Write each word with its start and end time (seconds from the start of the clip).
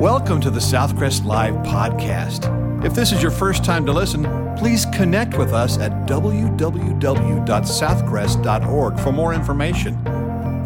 Welcome 0.00 0.40
to 0.40 0.50
the 0.50 0.60
Southcrest 0.60 1.26
Live 1.26 1.54
podcast. 1.56 2.48
If 2.82 2.94
this 2.94 3.12
is 3.12 3.20
your 3.20 3.30
first 3.30 3.62
time 3.62 3.84
to 3.84 3.92
listen, 3.92 4.24
please 4.56 4.86
connect 4.94 5.36
with 5.36 5.52
us 5.52 5.76
at 5.76 5.92
www.southcrest.org 6.08 8.98
for 8.98 9.12
more 9.12 9.34
information. 9.34 10.02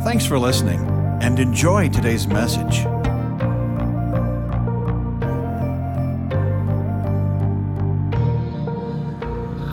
Thanks 0.05 0.25
for 0.25 0.39
listening 0.39 0.79
and 1.21 1.41
enjoy 1.41 1.89
today's 1.89 2.29
message. 2.29 2.87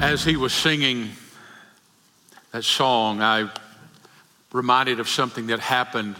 As 0.02 0.24
he 0.24 0.38
was 0.38 0.54
singing 0.54 1.12
that 2.52 2.64
song, 2.64 3.22
I 3.22 3.48
reminded 4.52 5.00
of 5.00 5.08
something 5.08 5.46
that 5.46 5.60
happened 5.60 6.16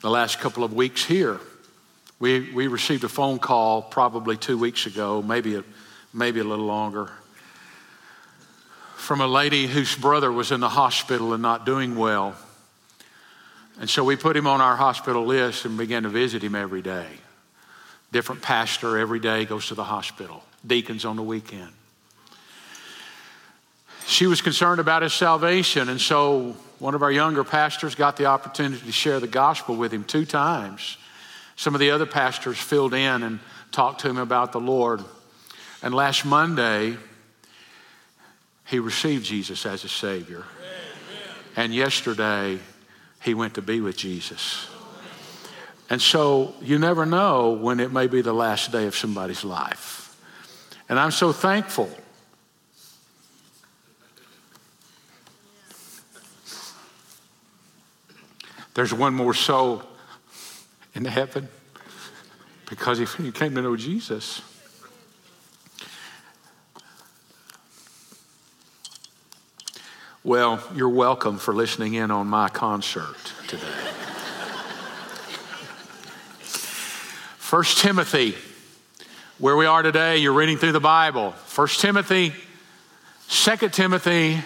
the 0.00 0.08
last 0.08 0.40
couple 0.40 0.64
of 0.64 0.72
weeks 0.72 1.04
here. 1.04 1.38
We, 2.22 2.52
we 2.52 2.68
received 2.68 3.02
a 3.02 3.08
phone 3.08 3.40
call 3.40 3.82
probably 3.82 4.36
two 4.36 4.56
weeks 4.56 4.86
ago, 4.86 5.20
maybe 5.22 5.56
a, 5.56 5.64
maybe 6.14 6.38
a 6.38 6.44
little 6.44 6.66
longer, 6.66 7.10
from 8.94 9.20
a 9.20 9.26
lady 9.26 9.66
whose 9.66 9.96
brother 9.96 10.30
was 10.30 10.52
in 10.52 10.60
the 10.60 10.68
hospital 10.68 11.32
and 11.32 11.42
not 11.42 11.66
doing 11.66 11.96
well. 11.96 12.36
And 13.80 13.90
so 13.90 14.04
we 14.04 14.14
put 14.14 14.36
him 14.36 14.46
on 14.46 14.60
our 14.60 14.76
hospital 14.76 15.26
list 15.26 15.64
and 15.64 15.76
began 15.76 16.04
to 16.04 16.08
visit 16.08 16.44
him 16.44 16.54
every 16.54 16.80
day. 16.80 17.08
Different 18.12 18.40
pastor 18.40 18.98
every 18.98 19.18
day 19.18 19.44
goes 19.44 19.66
to 19.66 19.74
the 19.74 19.82
hospital, 19.82 20.44
deacons 20.64 21.04
on 21.04 21.16
the 21.16 21.24
weekend. 21.24 21.72
She 24.06 24.28
was 24.28 24.40
concerned 24.40 24.78
about 24.78 25.02
his 25.02 25.12
salvation, 25.12 25.88
and 25.88 26.00
so 26.00 26.54
one 26.78 26.94
of 26.94 27.02
our 27.02 27.10
younger 27.10 27.42
pastors 27.42 27.96
got 27.96 28.16
the 28.16 28.26
opportunity 28.26 28.86
to 28.86 28.92
share 28.92 29.18
the 29.18 29.26
gospel 29.26 29.74
with 29.74 29.92
him 29.92 30.04
two 30.04 30.24
times. 30.24 30.98
Some 31.56 31.74
of 31.74 31.80
the 31.80 31.90
other 31.90 32.06
pastors 32.06 32.58
filled 32.58 32.94
in 32.94 33.22
and 33.22 33.40
talked 33.70 34.00
to 34.02 34.08
him 34.08 34.18
about 34.18 34.52
the 34.52 34.60
Lord. 34.60 35.02
And 35.82 35.94
last 35.94 36.24
Monday, 36.24 36.96
he 38.66 38.78
received 38.78 39.24
Jesus 39.24 39.66
as 39.66 39.82
his 39.82 39.92
Savior. 39.92 40.44
And 41.56 41.74
yesterday, 41.74 42.58
he 43.22 43.34
went 43.34 43.54
to 43.54 43.62
be 43.62 43.80
with 43.80 43.96
Jesus. 43.96 44.68
And 45.90 46.00
so 46.00 46.54
you 46.62 46.78
never 46.78 47.04
know 47.04 47.50
when 47.50 47.78
it 47.78 47.92
may 47.92 48.06
be 48.06 48.22
the 48.22 48.32
last 48.32 48.72
day 48.72 48.86
of 48.86 48.96
somebody's 48.96 49.44
life. 49.44 50.16
And 50.88 50.98
I'm 50.98 51.10
so 51.10 51.32
thankful. 51.32 51.90
There's 58.74 58.94
one 58.94 59.12
more 59.12 59.34
soul 59.34 59.82
in 60.94 61.04
heaven 61.04 61.48
because 62.68 62.98
he, 62.98 63.32
came 63.32 63.54
to 63.54 63.62
know 63.62 63.76
Jesus. 63.76 64.40
Well, 70.24 70.62
you're 70.74 70.88
welcome 70.88 71.38
for 71.38 71.52
listening 71.52 71.94
in 71.94 72.10
on 72.10 72.28
my 72.28 72.48
concert 72.48 73.16
today. 73.48 73.66
First 77.38 77.78
Timothy, 77.78 78.34
where 79.38 79.56
we 79.56 79.66
are 79.66 79.82
today, 79.82 80.18
you're 80.18 80.32
reading 80.32 80.56
through 80.56 80.72
the 80.72 80.80
Bible. 80.80 81.32
First 81.32 81.80
Timothy, 81.80 82.32
Second 83.28 83.72
Timothy, 83.72 84.40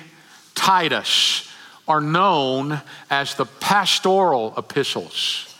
Titus 0.54 1.52
are 1.86 2.00
known 2.00 2.80
as 3.10 3.34
the 3.34 3.44
pastoral 3.44 4.54
epistles. 4.56 5.55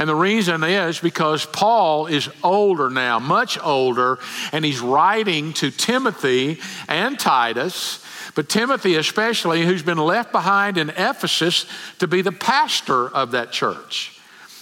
And 0.00 0.08
the 0.08 0.14
reason 0.14 0.64
is 0.64 0.98
because 0.98 1.44
Paul 1.44 2.06
is 2.06 2.30
older 2.42 2.88
now, 2.88 3.18
much 3.18 3.58
older, 3.62 4.18
and 4.50 4.64
he's 4.64 4.80
writing 4.80 5.52
to 5.52 5.70
Timothy 5.70 6.58
and 6.88 7.20
Titus, 7.20 8.02
but 8.34 8.48
Timothy 8.48 8.94
especially, 8.94 9.66
who's 9.66 9.82
been 9.82 9.98
left 9.98 10.32
behind 10.32 10.78
in 10.78 10.88
Ephesus 10.88 11.66
to 11.98 12.08
be 12.08 12.22
the 12.22 12.32
pastor 12.32 13.10
of 13.10 13.32
that 13.32 13.52
church. 13.52 14.18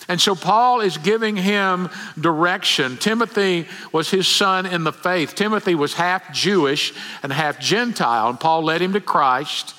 And 0.08 0.20
so 0.20 0.34
Paul 0.34 0.80
is 0.80 0.98
giving 0.98 1.36
him 1.36 1.88
direction. 2.20 2.96
Timothy 2.96 3.68
was 3.92 4.10
his 4.10 4.26
son 4.26 4.66
in 4.66 4.82
the 4.82 4.92
faith. 4.92 5.36
Timothy 5.36 5.76
was 5.76 5.94
half 5.94 6.34
Jewish 6.34 6.92
and 7.22 7.32
half 7.32 7.60
Gentile, 7.60 8.28
and 8.28 8.40
Paul 8.40 8.64
led 8.64 8.82
him 8.82 8.92
to 8.94 9.00
Christ 9.00 9.76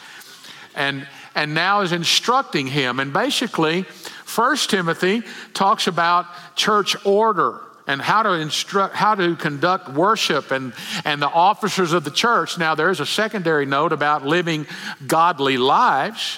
and, 0.74 1.06
and 1.36 1.54
now 1.54 1.82
is 1.82 1.92
instructing 1.92 2.68
him. 2.68 3.02
And 3.02 3.12
basically, 3.12 3.86
First 4.30 4.70
Timothy 4.70 5.24
talks 5.56 5.88
about 5.88 6.28
church 6.56 6.96
order 7.04 7.62
and 7.88 8.00
how 8.00 8.22
to 8.22 8.34
instruct, 8.34 8.94
how 8.94 9.16
to 9.16 9.36
conduct 9.36 9.90
worship 9.90 10.52
and, 10.52 10.72
and 11.04 11.20
the 11.20 11.28
officers 11.28 11.94
of 11.94 12.04
the 12.04 12.12
church. 12.12 12.56
Now, 12.60 12.76
there's 12.76 13.00
a 13.00 13.08
secondary 13.08 13.66
note 13.66 13.92
about 13.92 14.24
living 14.24 14.68
godly 15.08 15.58
lives. 15.58 16.38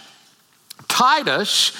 Titus 0.88 1.76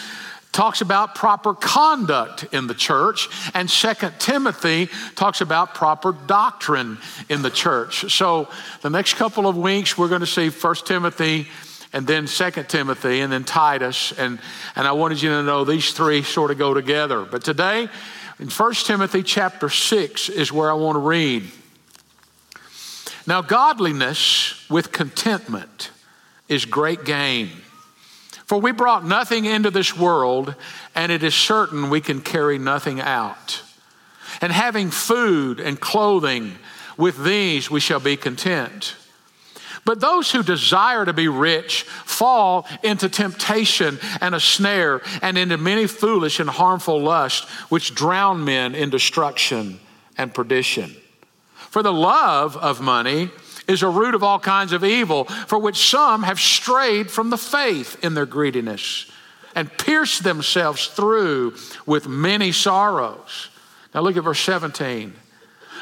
talks 0.52 0.82
about 0.82 1.16
proper 1.16 1.54
conduct 1.54 2.44
in 2.52 2.68
the 2.68 2.74
church 2.74 3.30
and 3.54 3.70
second 3.70 4.14
timothy 4.20 4.90
talks 5.16 5.40
about 5.40 5.74
proper 5.74 6.12
doctrine 6.12 6.98
in 7.30 7.42
the 7.42 7.50
church 7.50 8.12
so 8.12 8.50
the 8.82 8.90
next 8.90 9.14
couple 9.14 9.48
of 9.48 9.56
weeks 9.56 9.98
we're 9.98 10.10
going 10.10 10.20
to 10.20 10.28
see 10.28 10.50
first 10.50 10.86
timothy 10.86 11.48
and 11.94 12.08
then 12.08 12.28
Second 12.28 12.70
Timothy, 12.70 13.20
and 13.20 13.32
then 13.32 13.44
Titus. 13.44 14.14
And, 14.14 14.40
and 14.76 14.88
I 14.88 14.94
wanted 14.94 15.22
you 15.22 15.30
to 15.30 15.44
know 15.44 15.66
these 15.66 15.92
three 15.92 16.24
sort 16.24 16.52
of 16.52 16.58
go 16.58 16.74
together. 16.74 17.24
But 17.26 17.44
today, 17.44 17.90
in 18.40 18.50
First 18.50 18.88
Timothy 18.88 19.24
chapter 19.24 19.70
6 19.70 20.30
is 20.30 20.52
where 20.52 20.70
I 20.70 20.74
want 20.74 20.96
to 20.96 21.00
read. 21.00 21.44
Now, 23.28 23.42
godliness 23.42 24.68
with 24.70 24.92
contentment 24.92 25.92
is 26.48 26.66
great 26.66 27.06
gain. 27.06 27.50
For 28.46 28.60
we 28.60 28.72
brought 28.72 29.06
nothing 29.06 29.46
into 29.46 29.70
this 29.70 29.96
world, 29.96 30.56
and 30.96 31.12
it 31.12 31.24
is 31.24 31.36
certain 31.36 31.90
we 31.90 32.02
can 32.02 32.20
carry 32.20 32.58
nothing 32.58 33.00
out. 33.00 33.62
And 34.42 34.52
having 34.52 34.92
food 34.92 35.60
and 35.60 35.80
clothing, 35.80 36.56
with 36.98 37.24
these 37.24 37.70
we 37.70 37.80
shall 37.80 38.00
be 38.00 38.18
content. 38.18 38.96
But 39.84 40.00
those 40.00 40.32
who 40.32 40.44
desire 40.44 41.06
to 41.06 41.14
be 41.14 41.28
rich 41.28 41.84
fall 41.84 42.68
into 42.84 43.10
temptation 43.10 44.00
and 44.22 44.36
a 44.36 44.40
snare 44.40 45.02
and 45.22 45.38
into 45.38 45.58
many 45.58 45.88
foolish 45.88 46.40
and 46.40 46.50
harmful 46.50 47.02
lusts, 47.02 47.50
which 47.70 47.96
drown 47.96 48.46
men 48.46 48.76
in 48.76 48.90
destruction 48.90 49.80
and 50.18 50.34
perdition. 50.34 50.96
For 51.56 51.82
the 51.82 51.94
love 51.94 52.56
of 52.58 52.82
money 52.82 53.32
is 53.68 53.82
a 53.82 53.90
root 53.90 54.14
of 54.14 54.24
all 54.24 54.40
kinds 54.40 54.74
of 54.74 54.84
evil, 54.84 55.26
for 55.26 55.58
which 55.58 55.90
some 55.90 56.24
have 56.24 56.40
strayed 56.40 57.10
from 57.10 57.30
the 57.30 57.38
faith 57.38 58.04
in 58.04 58.14
their 58.14 58.26
greediness 58.26 59.10
and 59.56 59.76
pierced 59.78 60.24
themselves 60.24 60.88
through 60.88 61.56
with 61.86 62.08
many 62.08 62.52
sorrows. 62.52 63.50
Now 63.94 64.02
look 64.02 64.18
at 64.18 64.24
verse 64.24 64.40
17. 64.40 65.14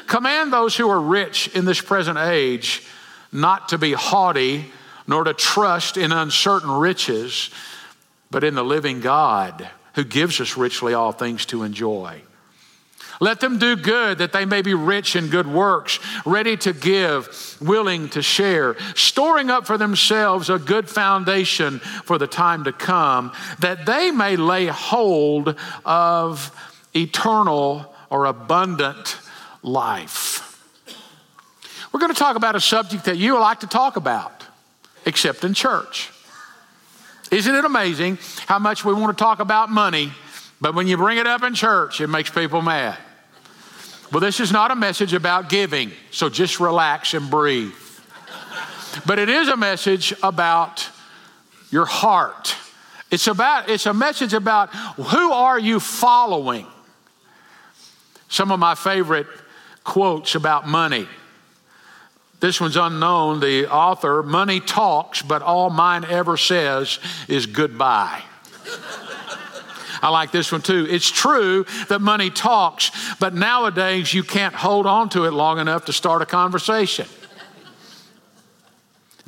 Command 0.06 0.52
those 0.52 0.76
who 0.76 0.88
are 0.88 1.00
rich 1.00 1.48
in 1.54 1.64
this 1.64 1.80
present 1.80 2.18
age 2.18 2.84
not 3.32 3.70
to 3.70 3.78
be 3.78 3.92
haughty, 3.92 4.66
nor 5.06 5.24
to 5.24 5.34
trust 5.34 5.96
in 5.96 6.12
uncertain 6.12 6.70
riches, 6.70 7.50
but 8.30 8.44
in 8.44 8.54
the 8.54 8.64
living 8.64 9.00
God 9.00 9.68
who 9.94 10.04
gives 10.04 10.40
us 10.40 10.56
richly 10.56 10.94
all 10.94 11.12
things 11.12 11.46
to 11.46 11.62
enjoy. 11.62 12.22
Let 13.20 13.40
them 13.40 13.58
do 13.58 13.76
good 13.76 14.18
that 14.18 14.32
they 14.32 14.46
may 14.46 14.62
be 14.62 14.72
rich 14.72 15.14
in 15.14 15.28
good 15.28 15.46
works, 15.46 15.98
ready 16.24 16.56
to 16.58 16.72
give, 16.72 17.58
willing 17.60 18.08
to 18.10 18.22
share, 18.22 18.76
storing 18.94 19.50
up 19.50 19.66
for 19.66 19.76
themselves 19.76 20.48
a 20.48 20.58
good 20.58 20.88
foundation 20.88 21.80
for 21.80 22.16
the 22.16 22.26
time 22.26 22.64
to 22.64 22.72
come, 22.72 23.32
that 23.58 23.84
they 23.84 24.10
may 24.10 24.36
lay 24.36 24.66
hold 24.66 25.54
of 25.84 26.50
eternal 26.94 27.94
or 28.08 28.24
abundant 28.24 29.18
life. 29.62 30.39
We're 31.92 32.00
going 32.00 32.12
to 32.12 32.18
talk 32.18 32.36
about 32.36 32.54
a 32.54 32.60
subject 32.60 33.04
that 33.06 33.16
you 33.16 33.38
like 33.38 33.60
to 33.60 33.66
talk 33.66 33.96
about, 33.96 34.44
except 35.06 35.44
in 35.44 35.54
church. 35.54 36.10
Isn't 37.30 37.54
it 37.54 37.64
amazing 37.64 38.18
how 38.46 38.58
much 38.58 38.84
we 38.84 38.92
want 38.92 39.16
to 39.16 39.22
talk 39.22 39.40
about 39.40 39.70
money, 39.70 40.12
but 40.60 40.74
when 40.74 40.86
you 40.86 40.96
bring 40.96 41.18
it 41.18 41.26
up 41.26 41.42
in 41.42 41.54
church, 41.54 42.00
it 42.00 42.08
makes 42.08 42.30
people 42.30 42.62
mad? 42.62 42.98
Well, 44.12 44.20
this 44.20 44.40
is 44.40 44.50
not 44.50 44.72
a 44.72 44.76
message 44.76 45.14
about 45.14 45.48
giving, 45.48 45.92
so 46.10 46.28
just 46.28 46.58
relax 46.58 47.14
and 47.14 47.30
breathe. 47.30 47.72
But 49.06 49.20
it 49.20 49.28
is 49.28 49.48
a 49.48 49.56
message 49.56 50.12
about 50.22 50.88
your 51.70 51.86
heart. 51.86 52.56
It's 53.10 53.28
about 53.28 53.68
it's 53.68 53.86
a 53.86 53.94
message 53.94 54.34
about 54.34 54.74
who 54.74 55.32
are 55.32 55.58
you 55.58 55.78
following? 55.78 56.66
Some 58.28 58.50
of 58.50 58.58
my 58.58 58.74
favorite 58.74 59.26
quotes 59.84 60.34
about 60.34 60.68
money. 60.68 61.06
This 62.40 62.60
one's 62.60 62.76
unknown. 62.76 63.40
The 63.40 63.70
author, 63.70 64.22
money 64.22 64.60
talks, 64.60 65.22
but 65.22 65.42
all 65.42 65.70
mine 65.70 66.04
ever 66.04 66.36
says 66.36 66.98
is 67.28 67.46
goodbye. 67.46 68.22
I 70.02 70.08
like 70.08 70.32
this 70.32 70.50
one 70.50 70.62
too. 70.62 70.86
It's 70.88 71.10
true 71.10 71.66
that 71.88 72.00
money 72.00 72.30
talks, 72.30 72.90
but 73.18 73.34
nowadays 73.34 74.14
you 74.14 74.22
can't 74.22 74.54
hold 74.54 74.86
on 74.86 75.10
to 75.10 75.24
it 75.24 75.32
long 75.32 75.58
enough 75.58 75.84
to 75.86 75.92
start 75.92 76.22
a 76.22 76.26
conversation. 76.26 77.06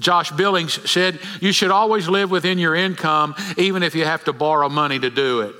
Josh 0.00 0.32
Billings 0.32 0.90
said, 0.90 1.20
You 1.40 1.52
should 1.52 1.70
always 1.70 2.08
live 2.08 2.30
within 2.30 2.58
your 2.58 2.74
income, 2.74 3.34
even 3.58 3.82
if 3.82 3.94
you 3.94 4.04
have 4.04 4.24
to 4.24 4.32
borrow 4.32 4.68
money 4.70 4.98
to 4.98 5.10
do 5.10 5.42
it. 5.42 5.54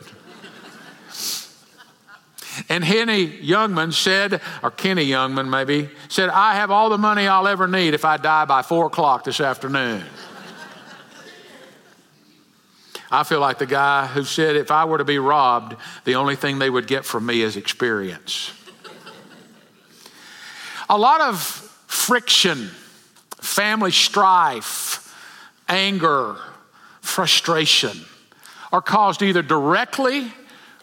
And 2.68 2.84
Henny 2.84 3.26
Youngman 3.26 3.92
said, 3.92 4.40
or 4.62 4.70
Kenny 4.70 5.06
Youngman 5.06 5.48
maybe, 5.48 5.88
said, 6.08 6.28
I 6.28 6.54
have 6.54 6.70
all 6.70 6.90
the 6.90 6.98
money 6.98 7.26
I'll 7.26 7.48
ever 7.48 7.66
need 7.66 7.94
if 7.94 8.04
I 8.04 8.16
die 8.16 8.44
by 8.44 8.62
four 8.62 8.86
o'clock 8.86 9.24
this 9.24 9.40
afternoon. 9.40 10.04
I 13.10 13.24
feel 13.24 13.40
like 13.40 13.58
the 13.58 13.66
guy 13.66 14.06
who 14.06 14.24
said, 14.24 14.56
if 14.56 14.70
I 14.70 14.86
were 14.86 14.98
to 14.98 15.04
be 15.04 15.18
robbed, 15.18 15.76
the 16.04 16.14
only 16.14 16.34
thing 16.34 16.58
they 16.58 16.70
would 16.70 16.86
get 16.86 17.04
from 17.04 17.26
me 17.26 17.42
is 17.42 17.56
experience. 17.56 18.52
A 20.88 20.96
lot 20.96 21.20
of 21.20 21.40
friction, 21.86 22.70
family 23.40 23.90
strife, 23.90 25.14
anger, 25.68 26.36
frustration 27.02 27.98
are 28.72 28.82
caused 28.82 29.22
either 29.22 29.42
directly 29.42 30.32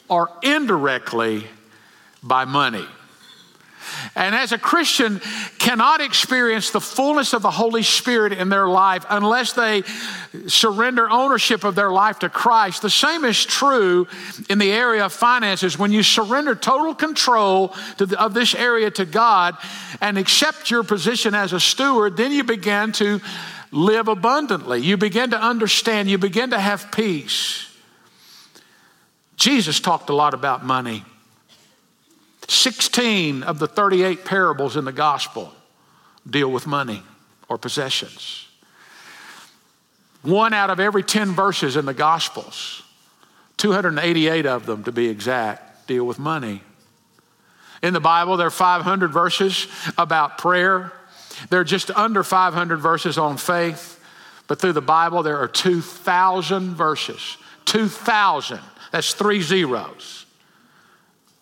or 0.08 0.30
indirectly 0.44 1.48
by 2.24 2.46
money. 2.46 2.86
And 4.16 4.36
as 4.36 4.52
a 4.52 4.58
Christian 4.58 5.22
cannot 5.58 6.02
experience 6.02 6.72
the 6.72 6.82
fullness 6.82 7.34
of 7.34 7.42
the 7.42 7.52
Holy 7.52 7.84
Spirit 7.84 8.34
in 8.34 8.50
their 8.50 8.68
life 8.68 9.06
unless 9.10 9.54
they 9.54 9.84
surrender 10.48 11.10
ownership 11.10 11.64
of 11.64 11.76
their 11.76 11.92
life 11.92 12.20
to 12.20 12.30
Christ. 12.30 12.82
The 12.82 12.90
same 12.90 13.26
is 13.26 13.44
true 13.46 14.08
in 14.50 14.60
the 14.60 14.72
area 14.72 15.06
of 15.06 15.14
finances. 15.14 15.78
When 15.78 15.92
you 15.92 16.04
surrender 16.04 16.56
total 16.56 16.94
control 16.94 17.74
the, 17.98 18.20
of 18.20 18.34
this 18.34 18.56
area 18.56 18.92
to 18.92 19.06
God 19.06 19.58
and 20.02 20.18
accept 20.18 20.70
your 20.70 20.84
position 20.84 21.34
as 21.34 21.54
a 21.54 21.60
steward, 21.60 22.18
then 22.18 22.32
you 22.32 22.44
begin 22.44 22.92
to 22.94 23.22
live 23.72 24.08
abundantly. 24.08 24.82
You 24.82 24.98
begin 24.98 25.32
to 25.32 25.42
understand, 25.42 26.10
you 26.10 26.18
begin 26.18 26.52
to 26.52 26.60
have 26.60 26.92
peace. 26.92 27.66
Jesus 29.36 29.80
talked 29.80 30.10
a 30.10 30.16
lot 30.16 30.34
about 30.34 30.66
money. 30.66 31.06
16 32.50 33.44
of 33.44 33.60
the 33.60 33.68
38 33.68 34.26
parables 34.26 34.76
in 34.76 34.84
the 34.84 34.92
gospel 34.92 35.54
deal 36.28 36.52
with 36.52 36.66
money 36.66 37.04
or 37.48 37.58
possessions. 37.58 38.48
One 40.24 40.52
out 40.52 40.70
of 40.72 40.80
every 40.80 41.04
10 41.04 41.32
verses 41.32 41.76
in 41.76 41.86
the 41.86 41.94
gospels, 41.94 42.82
288 43.58 44.46
of 44.48 44.66
them 44.66 44.84
to 44.84 44.92
be 44.92 45.10
exact, 45.10 45.88
deal 45.88 46.06
with 46.06 46.18
money. 46.18 46.62
In 47.84 47.94
the 47.94 48.00
Bible, 48.00 48.36
there 48.36 48.48
are 48.48 48.52
500 48.52 49.10
verses 49.10 49.68
about 49.98 50.40
prayer. 50.40 50.92
There 51.50 51.60
are 51.60 51.66
just 51.66 51.92
under 51.92 52.24
500 52.24 52.78
verses 52.78 53.18
on 53.18 53.38
faith. 53.38 54.04
But 54.48 54.60
through 54.60 54.74
the 54.74 54.82
Bible, 54.82 55.22
there 55.22 55.38
are 55.38 55.48
2,000 55.48 56.74
verses. 56.74 57.38
2,000. 57.66 58.60
That's 58.92 59.14
three 59.14 59.42
zeros 59.42 60.26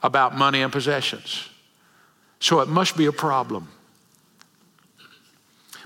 about 0.03 0.35
money 0.35 0.61
and 0.61 0.71
possessions. 0.71 1.49
So 2.39 2.59
it 2.61 2.67
must 2.67 2.95
be 2.95 3.05
a 3.05 3.11
problem. 3.11 3.67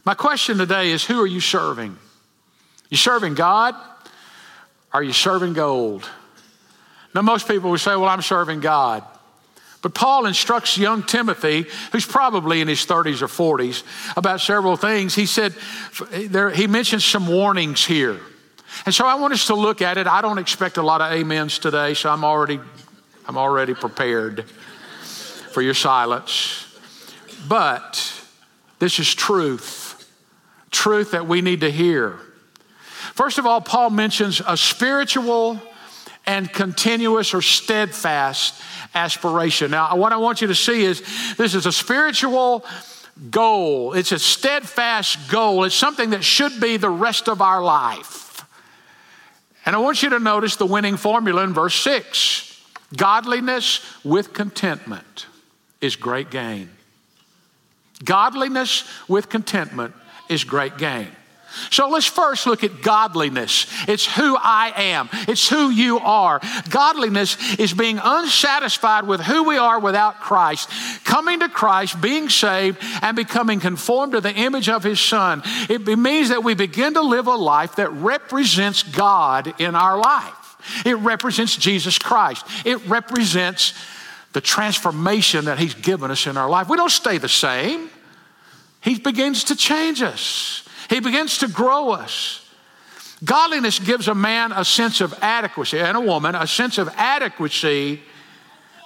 My 0.03 0.13
question 0.13 0.57
today 0.57 0.91
is 0.91 1.05
who 1.05 1.21
are 1.21 1.27
you 1.27 1.39
serving? 1.39 1.97
You 2.89 2.97
serving 2.97 3.35
God? 3.35 3.75
Are 4.91 5.03
you 5.03 5.13
serving 5.13 5.53
gold? 5.53 6.09
Now, 7.13 7.21
most 7.21 7.47
people 7.47 7.69
would 7.71 7.79
say, 7.79 7.95
Well, 7.95 8.09
I'm 8.09 8.21
serving 8.21 8.61
God. 8.61 9.03
But 9.81 9.95
Paul 9.95 10.27
instructs 10.27 10.77
young 10.77 11.03
Timothy, 11.03 11.65
who's 11.91 12.05
probably 12.05 12.61
in 12.61 12.67
his 12.67 12.85
30s 12.85 13.21
or 13.21 13.57
40s, 13.57 13.83
about 14.15 14.39
several 14.39 14.77
things. 14.77 15.15
He 15.15 15.25
said, 15.25 15.55
there, 16.11 16.51
he 16.51 16.67
mentions 16.67 17.03
some 17.03 17.25
warnings 17.25 17.83
here. 17.83 18.19
And 18.85 18.93
so 18.93 19.07
I 19.07 19.15
want 19.15 19.33
us 19.33 19.47
to 19.47 19.55
look 19.55 19.81
at 19.81 19.97
it. 19.97 20.05
I 20.05 20.21
don't 20.21 20.37
expect 20.37 20.77
a 20.77 20.83
lot 20.83 21.01
of 21.01 21.11
amens 21.11 21.57
today, 21.57 21.95
so 21.95 22.11
I'm 22.11 22.23
already 22.23 22.59
I'm 23.27 23.37
already 23.37 23.73
prepared 23.73 24.45
for 25.51 25.61
your 25.61 25.73
silence. 25.73 26.67
But 27.47 28.13
this 28.79 28.99
is 28.99 29.13
truth, 29.13 30.09
truth 30.71 31.11
that 31.11 31.27
we 31.27 31.41
need 31.41 31.61
to 31.61 31.71
hear. 31.71 32.19
First 33.13 33.37
of 33.37 33.45
all, 33.45 33.61
Paul 33.61 33.89
mentions 33.89 34.41
a 34.45 34.55
spiritual 34.55 35.61
and 36.25 36.51
continuous 36.51 37.33
or 37.33 37.41
steadfast 37.41 38.61
aspiration. 38.93 39.71
Now, 39.71 39.95
what 39.95 40.13
I 40.13 40.17
want 40.17 40.41
you 40.41 40.47
to 40.47 40.55
see 40.55 40.83
is 40.83 41.01
this 41.35 41.55
is 41.55 41.65
a 41.65 41.71
spiritual 41.71 42.65
goal, 43.29 43.93
it's 43.93 44.11
a 44.11 44.19
steadfast 44.19 45.29
goal, 45.29 45.63
it's 45.63 45.75
something 45.75 46.11
that 46.11 46.23
should 46.23 46.59
be 46.59 46.77
the 46.77 46.89
rest 46.89 47.27
of 47.27 47.41
our 47.41 47.61
life. 47.61 48.45
And 49.65 49.75
I 49.75 49.79
want 49.79 50.01
you 50.01 50.09
to 50.11 50.19
notice 50.19 50.55
the 50.55 50.65
winning 50.65 50.97
formula 50.97 51.43
in 51.43 51.53
verse 51.53 51.75
6. 51.75 52.50
Godliness 52.95 53.81
with 54.03 54.33
contentment 54.33 55.27
is 55.79 55.95
great 55.95 56.29
gain. 56.29 56.69
Godliness 58.03 58.83
with 59.07 59.29
contentment 59.29 59.93
is 60.29 60.43
great 60.43 60.77
gain. 60.77 61.07
So 61.69 61.89
let's 61.89 62.05
first 62.05 62.47
look 62.47 62.63
at 62.63 62.81
godliness. 62.81 63.67
It's 63.87 64.05
who 64.05 64.37
I 64.37 64.71
am, 64.75 65.09
it's 65.27 65.49
who 65.49 65.69
you 65.69 65.99
are. 65.99 66.39
Godliness 66.69 67.59
is 67.59 67.73
being 67.73 67.99
unsatisfied 68.01 69.05
with 69.05 69.21
who 69.21 69.43
we 69.43 69.57
are 69.57 69.79
without 69.79 70.21
Christ, 70.21 70.69
coming 71.03 71.41
to 71.41 71.49
Christ, 71.49 71.99
being 71.99 72.29
saved, 72.29 72.77
and 73.01 73.15
becoming 73.15 73.59
conformed 73.59 74.13
to 74.13 74.21
the 74.21 74.33
image 74.33 74.69
of 74.69 74.83
His 74.83 74.99
Son. 74.99 75.43
It 75.69 75.85
means 75.99 76.29
that 76.29 76.43
we 76.43 76.53
begin 76.53 76.93
to 76.93 77.01
live 77.01 77.27
a 77.27 77.35
life 77.35 77.75
that 77.75 77.89
represents 77.91 78.83
God 78.83 79.53
in 79.59 79.75
our 79.75 79.97
life. 79.97 80.40
It 80.85 80.97
represents 80.97 81.55
Jesus 81.57 81.97
Christ. 81.97 82.45
It 82.65 82.85
represents 82.87 83.73
the 84.33 84.41
transformation 84.41 85.45
that 85.45 85.59
He's 85.59 85.73
given 85.73 86.11
us 86.11 86.27
in 86.27 86.37
our 86.37 86.49
life. 86.49 86.69
We 86.69 86.77
don't 86.77 86.91
stay 86.91 87.17
the 87.17 87.29
same, 87.29 87.89
He 88.81 88.97
begins 88.97 89.45
to 89.45 89.55
change 89.55 90.01
us, 90.01 90.67
He 90.89 90.99
begins 90.99 91.39
to 91.39 91.47
grow 91.47 91.91
us. 91.91 92.47
Godliness 93.23 93.77
gives 93.77 94.07
a 94.07 94.15
man 94.15 94.51
a 94.51 94.65
sense 94.65 94.99
of 94.99 95.13
adequacy, 95.21 95.79
and 95.79 95.95
a 95.95 96.01
woman 96.01 96.33
a 96.33 96.47
sense 96.47 96.77
of 96.77 96.89
adequacy 96.95 98.01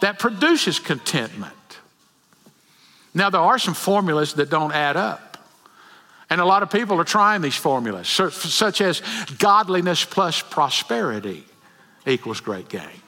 that 0.01 0.19
produces 0.19 0.77
contentment. 0.77 1.53
Now, 3.13 3.29
there 3.29 3.39
are 3.39 3.57
some 3.57 3.73
formulas 3.73 4.33
that 4.33 4.49
don't 4.49 4.73
add 4.73 4.97
up. 4.97 5.37
And 6.29 6.41
a 6.41 6.45
lot 6.45 6.63
of 6.63 6.71
people 6.71 6.99
are 6.99 7.05
trying 7.05 7.41
these 7.41 7.55
formulas, 7.55 8.09
such 8.09 8.81
as 8.81 9.01
godliness 9.37 10.03
plus 10.03 10.41
prosperity 10.41 11.45
equals 12.05 12.39
great 12.39 12.69
gain. 12.69 13.01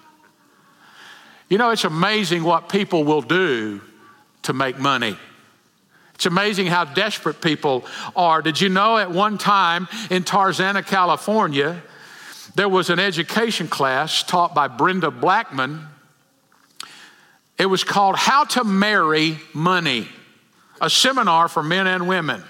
You 1.50 1.58
know, 1.58 1.70
it's 1.70 1.86
amazing 1.86 2.44
what 2.44 2.70
people 2.70 3.04
will 3.04 3.22
do 3.22 3.82
to 4.44 4.54
make 4.54 4.77
money. 4.77 5.18
It's 6.16 6.25
amazing 6.25 6.68
how 6.68 6.84
desperate 6.86 7.42
people 7.42 7.86
are. 8.16 8.42
Did 8.42 8.60
you 8.60 8.70
know 8.70 8.98
at 8.98 9.12
one 9.12 9.38
time 9.38 9.88
in 10.10 10.24
Tarzana, 10.24 10.86
California, 10.86 11.82
there 12.56 12.68
was 12.68 12.89
an 12.89 12.98
education 12.98 13.68
class 13.68 14.24
taught 14.24 14.56
by 14.56 14.68
Brenda 14.68 15.12
Blackman. 15.12 15.86
It 17.60 17.68
was 17.68 17.84
called 17.84 18.16
How 18.16 18.46
to 18.46 18.63
Marry 18.63 19.38
Money, 19.54 20.08
a 20.82 20.89
seminar 20.89 21.50
for 21.50 21.62
men 21.62 21.86
and 21.86 22.08
women. 22.08 22.44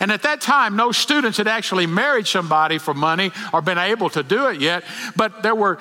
And 0.00 0.12
at 0.12 0.22
that 0.22 0.40
time, 0.40 0.76
no 0.76 0.92
students 0.92 1.38
had 1.38 1.48
actually 1.48 1.86
married 1.86 2.26
somebody 2.26 2.78
for 2.78 2.94
money 2.94 3.32
or 3.52 3.62
been 3.62 3.78
able 3.78 4.10
to 4.10 4.22
do 4.22 4.48
it 4.48 4.60
yet, 4.60 4.84
but 5.16 5.42
there 5.42 5.54
were 5.54 5.78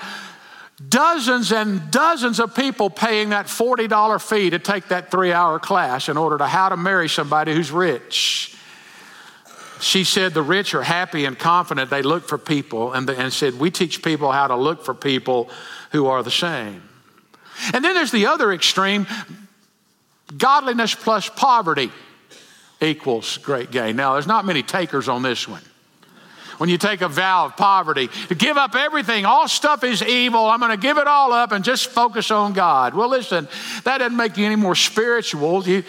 dozens 0.90 1.52
and 1.52 1.90
dozens 1.92 2.40
of 2.40 2.56
people 2.56 2.90
paying 2.90 3.30
that 3.30 3.48
$40 3.48 4.22
fee 4.22 4.52
to 4.52 4.60
take 4.60 4.90
that 4.90 5.10
three 5.10 5.34
hour 5.34 5.60
class 5.60 6.08
in 6.10 6.18
order 6.18 6.38
to 6.38 6.48
how 6.48 6.70
to 6.70 6.78
marry 6.78 7.10
somebody 7.10 7.54
who's 7.54 7.72
rich. 7.72 8.56
She 9.80 10.04
said 10.04 10.34
the 10.34 10.42
rich 10.42 10.74
are 10.74 10.84
happy 10.84 11.26
and 11.26 11.38
confident. 11.38 11.90
They 11.90 12.02
look 12.02 12.28
for 12.28 12.38
people 12.38 12.94
and, 12.94 13.08
and 13.10 13.32
said, 13.32 13.60
We 13.60 13.70
teach 13.70 14.04
people 14.04 14.32
how 14.32 14.48
to 14.48 14.56
look 14.56 14.84
for 14.84 14.94
people 14.94 15.50
who 15.92 16.08
are 16.08 16.24
the 16.24 16.32
same. 16.32 16.82
And 17.74 17.84
then 17.84 17.94
there's 17.94 18.12
the 18.12 18.28
other 18.28 18.52
extreme 18.52 19.08
godliness 20.36 20.96
plus 20.96 21.30
poverty 21.30 21.92
equals 22.82 23.38
great 23.38 23.72
gain. 23.72 23.96
Now, 23.96 24.14
there's 24.14 24.28
not 24.28 24.46
many 24.46 24.64
takers 24.64 25.08
on 25.08 25.24
this 25.24 25.48
one. 25.48 25.62
When 26.58 26.70
you 26.70 26.80
take 26.80 27.02
a 27.02 27.08
vow 27.08 27.46
of 27.46 27.56
poverty, 27.56 28.10
to 28.30 28.36
give 28.36 28.58
up 28.58 28.76
everything, 28.76 29.26
all 29.26 29.48
stuff 29.48 29.84
is 29.84 30.02
evil, 30.02 30.48
I'm 30.48 30.60
going 30.60 30.72
to 30.72 30.78
give 30.78 30.98
it 30.98 31.06
all 31.06 31.32
up 31.32 31.52
and 31.52 31.64
just 31.64 31.88
focus 31.90 32.32
on 32.32 32.54
God. 32.54 32.96
Well, 32.96 33.10
listen, 33.10 33.48
that 33.84 34.00
doesn't 34.00 34.18
make 34.18 34.38
you 34.38 34.46
any 34.46 34.56
more 34.56 34.74
spiritual. 34.74 35.68
You 35.68 35.84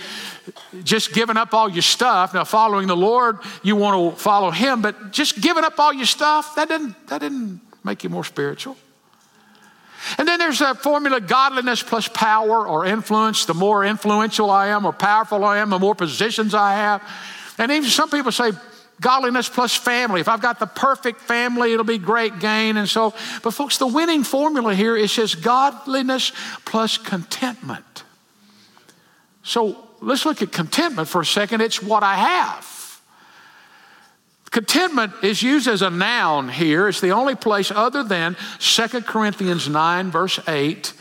just 0.85 1.14
giving 1.14 1.38
up 1.38 1.54
all 1.54 1.71
your 1.71 1.83
stuff. 1.83 2.35
Now, 2.35 2.45
following 2.45 2.87
the 2.87 2.97
Lord, 2.97 3.38
you 3.62 3.76
want 3.76 4.14
to 4.14 4.21
follow 4.21 4.50
Him, 4.50 4.83
but 4.83 5.11
just 5.11 5.40
giving 5.40 5.64
up 5.64 5.78
all 5.78 5.92
your 5.92 6.07
stuff, 6.07 6.54
that 6.57 6.68
didn't, 6.68 6.95
that 7.09 7.21
didn't 7.21 7.61
make 7.83 8.04
you 8.04 8.11
more 8.11 8.25
spiritual. 8.25 8.76
And 10.17 10.26
then 10.28 10.38
there's 10.38 10.61
that 10.61 10.83
formula 10.83 11.21
godliness 11.21 11.83
plus 11.83 12.09
power 12.09 12.67
or 12.67 12.87
influence. 12.87 13.45
The 13.45 13.55
more 13.55 13.85
influential 13.85 14.50
I 14.50 14.69
am 14.69 14.85
or 14.87 14.93
powerful 14.93 15.45
I 15.45 15.59
am, 15.59 15.71
the 15.71 15.78
more 15.78 15.95
positions 15.95 16.55
I 16.55 16.75
have. 16.75 17.02
And 17.59 17.73
even 17.73 17.88
some 17.88 18.09
people 18.11 18.33
say 18.33 18.52
godliness 19.00 19.49
plus 19.49 19.75
family. 19.75 20.21
If 20.21 20.28
I've 20.28 20.40
got 20.40 20.59
the 20.59 20.67
perfect 20.67 21.21
family, 21.21 21.73
it'll 21.73 21.85
be 21.85 21.99
great 21.99 22.38
gain. 22.38 22.76
And 22.76 22.88
so, 22.88 23.14
but 23.43 23.52
folks, 23.52 23.78
the 23.78 23.87
winning 23.87 24.25
formula 24.25 24.75
here 24.75 24.97
is 24.97 25.12
just 25.14 25.43
godliness 25.43 26.33
plus 26.64 26.99
contentment. 26.99 28.05
So 29.43 29.88
let's 30.00 30.25
look 30.25 30.43
at 30.43 30.52
contentment 30.52 31.09
for 31.09 31.21
a 31.21 31.26
second. 31.26 31.61
It's 31.61 31.83
what 31.83 32.02
I 32.02 32.14
have. 32.14 32.77
Contentment 34.50 35.12
is 35.23 35.43
used 35.43 35.69
as 35.69 35.83
a 35.83 35.90
noun 35.90 36.49
here. 36.49 36.88
It's 36.88 37.00
the 37.00 37.12
only 37.12 37.35
place 37.35 37.71
other 37.71 38.02
than 38.02 38.37
2 38.59 39.02
Corinthians 39.02 39.69
9, 39.69 40.11
verse 40.11 40.40
8, 40.49 40.93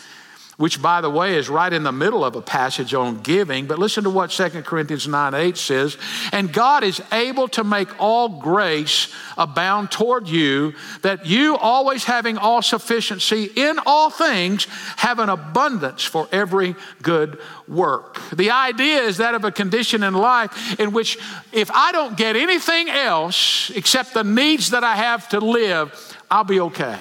which, 0.58 0.82
by 0.82 1.02
the 1.02 1.10
way, 1.10 1.38
is 1.38 1.50
right 1.50 1.72
in 1.72 1.84
the 1.84 1.92
middle 1.92 2.26
of 2.26 2.36
a 2.36 2.42
passage 2.42 2.94
on 2.96 3.22
giving. 3.22 3.68
But 3.68 3.78
listen 3.78 4.04
to 4.06 4.10
what 4.10 4.32
2 4.32 4.64
Corinthians 4.64 5.08
9 5.08 5.34
8 5.36 5.56
says. 5.56 5.98
And 6.32 6.52
God 6.52 6.84
is 6.84 7.00
able 7.12 7.48
to 7.50 7.64
make 7.64 7.88
all 8.02 8.28
grace 8.28 9.14
abound 9.38 9.92
toward 9.92 10.28
you, 10.28 10.74
that 11.04 11.28
you, 11.28 11.56
always 11.58 12.06
having 12.06 12.40
all 12.40 12.64
sufficiency 12.64 13.52
in 13.56 13.80
all 13.86 14.10
things, 14.10 14.66
have 14.98 15.20
an 15.20 15.30
abundance 15.30 16.04
for 16.04 16.28
every 16.32 16.76
good 17.04 17.40
work. 17.68 18.20
The 18.34 18.50
idea 18.50 19.02
is 19.02 19.18
that 19.18 19.36
of 19.36 19.44
a 19.44 19.52
condition 19.52 20.02
in 20.02 20.16
life 20.16 20.80
in 20.80 20.92
which 20.92 21.20
if 21.52 21.70
I 21.72 21.92
don't 21.92 22.18
get 22.18 22.36
anything 22.36 22.90
else 22.90 23.70
except 23.76 24.16
the 24.16 24.24
needs 24.24 24.72
that 24.72 24.84
I 24.84 24.96
have 24.96 25.30
to 25.30 25.40
live, 25.40 26.18
I'll 26.32 26.44
be 26.44 26.60
okay. 26.62 26.98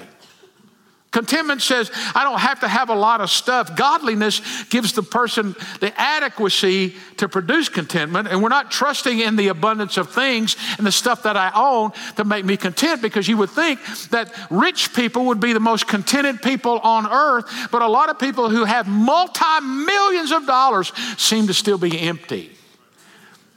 Contentment 1.11 1.61
says, 1.61 1.89
I 2.13 2.23
don't 2.23 2.39
have 2.39 2.59
to 2.59 2.67
have 2.67 2.89
a 2.89 2.95
lot 2.95 3.21
of 3.21 3.29
stuff. 3.29 3.75
Godliness 3.75 4.41
gives 4.65 4.91
the 4.91 5.03
person 5.03 5.55
the 5.79 5.93
adequacy 5.99 6.95
to 7.17 7.29
produce 7.29 7.69
contentment, 7.69 8.27
and 8.27 8.43
we're 8.43 8.49
not 8.49 8.71
trusting 8.71 9.19
in 9.19 9.37
the 9.37 9.47
abundance 9.47 9.97
of 9.97 10.11
things 10.11 10.57
and 10.77 10.85
the 10.85 10.91
stuff 10.91 11.23
that 11.23 11.37
I 11.37 11.51
own 11.55 11.91
to 12.17 12.25
make 12.25 12.43
me 12.43 12.57
content 12.57 13.01
because 13.01 13.27
you 13.27 13.37
would 13.37 13.49
think 13.49 13.79
that 14.09 14.33
rich 14.49 14.93
people 14.93 15.25
would 15.25 15.39
be 15.39 15.53
the 15.53 15.61
most 15.61 15.87
contented 15.87 16.41
people 16.41 16.79
on 16.79 17.07
earth, 17.09 17.69
but 17.71 17.81
a 17.81 17.87
lot 17.87 18.09
of 18.09 18.19
people 18.19 18.49
who 18.49 18.65
have 18.65 18.87
multi 18.87 19.61
millions 19.61 20.31
of 20.31 20.45
dollars 20.45 20.91
seem 21.17 21.47
to 21.47 21.53
still 21.53 21.77
be 21.77 21.99
empty. 22.01 22.51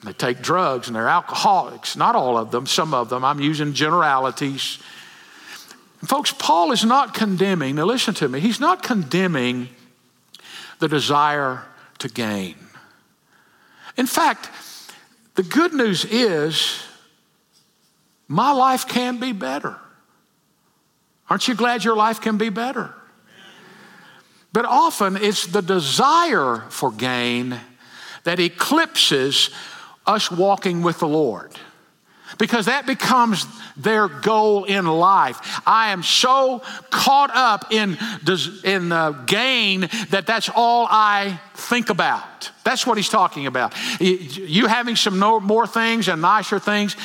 They 0.04 0.12
take 0.12 0.40
drugs 0.40 0.86
and 0.86 0.96
they're 0.96 1.08
alcoholics. 1.08 1.96
Not 1.96 2.16
all 2.16 2.38
of 2.38 2.50
them, 2.50 2.66
some 2.66 2.94
of 2.94 3.10
them. 3.10 3.24
I'm 3.24 3.40
using 3.40 3.74
generalities. 3.74 4.78
Folks, 6.04 6.32
Paul 6.32 6.72
is 6.72 6.84
not 6.84 7.12
condemning, 7.12 7.74
now 7.74 7.84
listen 7.84 8.14
to 8.14 8.28
me, 8.28 8.40
he's 8.40 8.60
not 8.60 8.82
condemning 8.82 9.68
the 10.78 10.88
desire 10.88 11.62
to 11.98 12.08
gain. 12.08 12.54
In 13.96 14.06
fact, 14.06 14.48
the 15.34 15.42
good 15.42 15.74
news 15.74 16.04
is 16.06 16.82
my 18.28 18.52
life 18.52 18.88
can 18.88 19.18
be 19.20 19.32
better. 19.32 19.76
Aren't 21.28 21.46
you 21.48 21.54
glad 21.54 21.84
your 21.84 21.96
life 21.96 22.20
can 22.20 22.38
be 22.38 22.48
better? 22.48 22.94
But 24.52 24.64
often 24.64 25.16
it's 25.16 25.46
the 25.46 25.62
desire 25.62 26.64
for 26.70 26.90
gain 26.90 27.60
that 28.24 28.40
eclipses 28.40 29.50
us 30.06 30.30
walking 30.30 30.82
with 30.82 30.98
the 30.98 31.08
Lord 31.08 31.52
because 32.38 32.66
that 32.66 32.86
becomes 32.86 33.46
their 33.76 34.08
goal 34.08 34.64
in 34.64 34.86
life. 34.86 35.60
I 35.66 35.90
am 35.90 36.02
so 36.02 36.62
caught 36.90 37.30
up 37.34 37.72
in, 37.72 37.98
in 38.64 38.88
the 38.88 39.18
gain 39.26 39.88
that 40.10 40.24
that's 40.26 40.50
all 40.54 40.86
I 40.90 41.40
think 41.54 41.90
about. 41.90 42.50
That's 42.64 42.86
what 42.86 42.96
he's 42.96 43.08
talking 43.08 43.46
about. 43.46 43.74
You 44.00 44.66
having 44.66 44.96
some 44.96 45.18
more 45.18 45.66
things 45.66 46.08
and 46.08 46.22
nicer 46.22 46.58
things, 46.58 46.96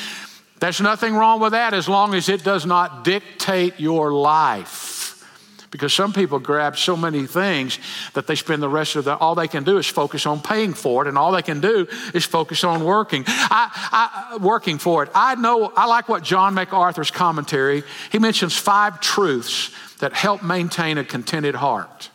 there's 0.60 0.80
nothing 0.80 1.14
wrong 1.14 1.40
with 1.40 1.52
that 1.52 1.74
as 1.74 1.88
long 1.88 2.14
as 2.14 2.28
it 2.28 2.42
does 2.42 2.64
not 2.64 3.04
dictate 3.04 3.78
your 3.78 4.12
life. 4.12 4.85
Because 5.70 5.92
some 5.92 6.12
people 6.12 6.38
grab 6.38 6.76
so 6.76 6.96
many 6.96 7.26
things 7.26 7.78
that 8.14 8.26
they 8.26 8.34
spend 8.34 8.62
the 8.62 8.68
rest 8.68 8.96
of 8.96 9.04
their, 9.04 9.16
all 9.16 9.34
they 9.34 9.48
can 9.48 9.64
do 9.64 9.78
is 9.78 9.86
focus 9.86 10.26
on 10.26 10.40
paying 10.40 10.74
for 10.74 11.02
it, 11.04 11.08
and 11.08 11.18
all 11.18 11.32
they 11.32 11.42
can 11.42 11.60
do 11.60 11.86
is 12.14 12.24
focus 12.24 12.64
on 12.64 12.84
working. 12.84 13.24
I, 13.26 13.70
I, 14.32 14.36
working 14.38 14.78
for 14.78 15.02
it. 15.02 15.10
I 15.14 15.34
know, 15.34 15.72
I 15.76 15.86
like 15.86 16.08
what 16.08 16.22
John 16.22 16.54
MacArthur's 16.54 17.10
commentary, 17.10 17.82
he 18.12 18.18
mentions 18.18 18.56
five 18.56 19.00
truths 19.00 19.70
that 19.98 20.12
help 20.12 20.42
maintain 20.42 20.98
a 20.98 21.04
contented 21.04 21.54
heart. 21.54 22.10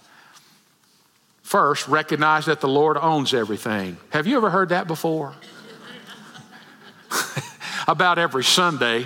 First, 1.41 1.88
recognize 1.89 2.46
that 2.46 2.62
the 2.62 2.70
Lord 2.70 2.98
owns 2.98 3.34
everything. 3.34 3.98
Have 4.12 4.25
you 4.25 4.38
ever 4.38 4.50
heard 4.50 4.70
that 4.70 4.88
before? 4.88 5.34
About 7.89 8.17
every 8.17 8.46
Sunday, 8.46 9.05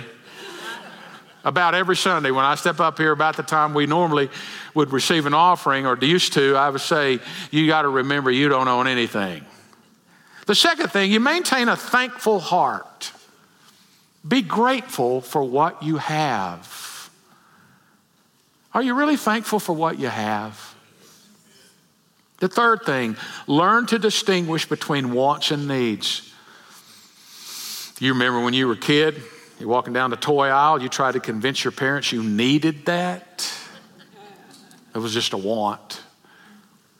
about 1.46 1.76
every 1.76 1.94
Sunday 1.94 2.32
when 2.32 2.44
I 2.44 2.56
step 2.56 2.80
up 2.80 2.98
here 2.98 3.12
about 3.12 3.36
the 3.36 3.44
time 3.44 3.72
we 3.72 3.86
normally 3.86 4.28
would 4.74 4.92
receive 4.92 5.26
an 5.26 5.32
offering 5.32 5.86
or 5.86 5.96
used 5.96 6.32
to, 6.32 6.56
I 6.56 6.68
would 6.68 6.80
say, 6.80 7.20
You 7.52 7.68
got 7.68 7.82
to 7.82 7.88
remember 7.88 8.32
you 8.32 8.48
don't 8.48 8.66
own 8.66 8.88
anything. 8.88 9.46
The 10.46 10.56
second 10.56 10.88
thing, 10.88 11.12
you 11.12 11.20
maintain 11.20 11.68
a 11.68 11.76
thankful 11.76 12.40
heart. 12.40 13.12
Be 14.26 14.42
grateful 14.42 15.20
for 15.20 15.42
what 15.44 15.84
you 15.84 15.98
have. 15.98 17.10
Are 18.74 18.82
you 18.82 18.94
really 18.94 19.16
thankful 19.16 19.60
for 19.60 19.72
what 19.72 20.00
you 20.00 20.08
have? 20.08 20.74
The 22.38 22.48
third 22.48 22.82
thing, 22.84 23.16
learn 23.46 23.86
to 23.86 24.00
distinguish 24.00 24.68
between 24.68 25.12
wants 25.12 25.52
and 25.52 25.68
needs. 25.68 26.32
You 28.00 28.12
remember 28.12 28.40
when 28.40 28.52
you 28.52 28.66
were 28.66 28.74
a 28.74 28.78
kid, 28.78 29.22
you're 29.58 29.68
walking 29.68 29.92
down 29.92 30.10
the 30.10 30.16
toy 30.16 30.48
aisle, 30.48 30.82
you 30.82 30.88
try 30.88 31.10
to 31.12 31.20
convince 31.20 31.64
your 31.64 31.72
parents 31.72 32.12
you 32.12 32.22
needed 32.22 32.86
that. 32.86 33.52
It 34.94 34.98
was 34.98 35.12
just 35.12 35.32
a 35.32 35.38
want. 35.38 36.02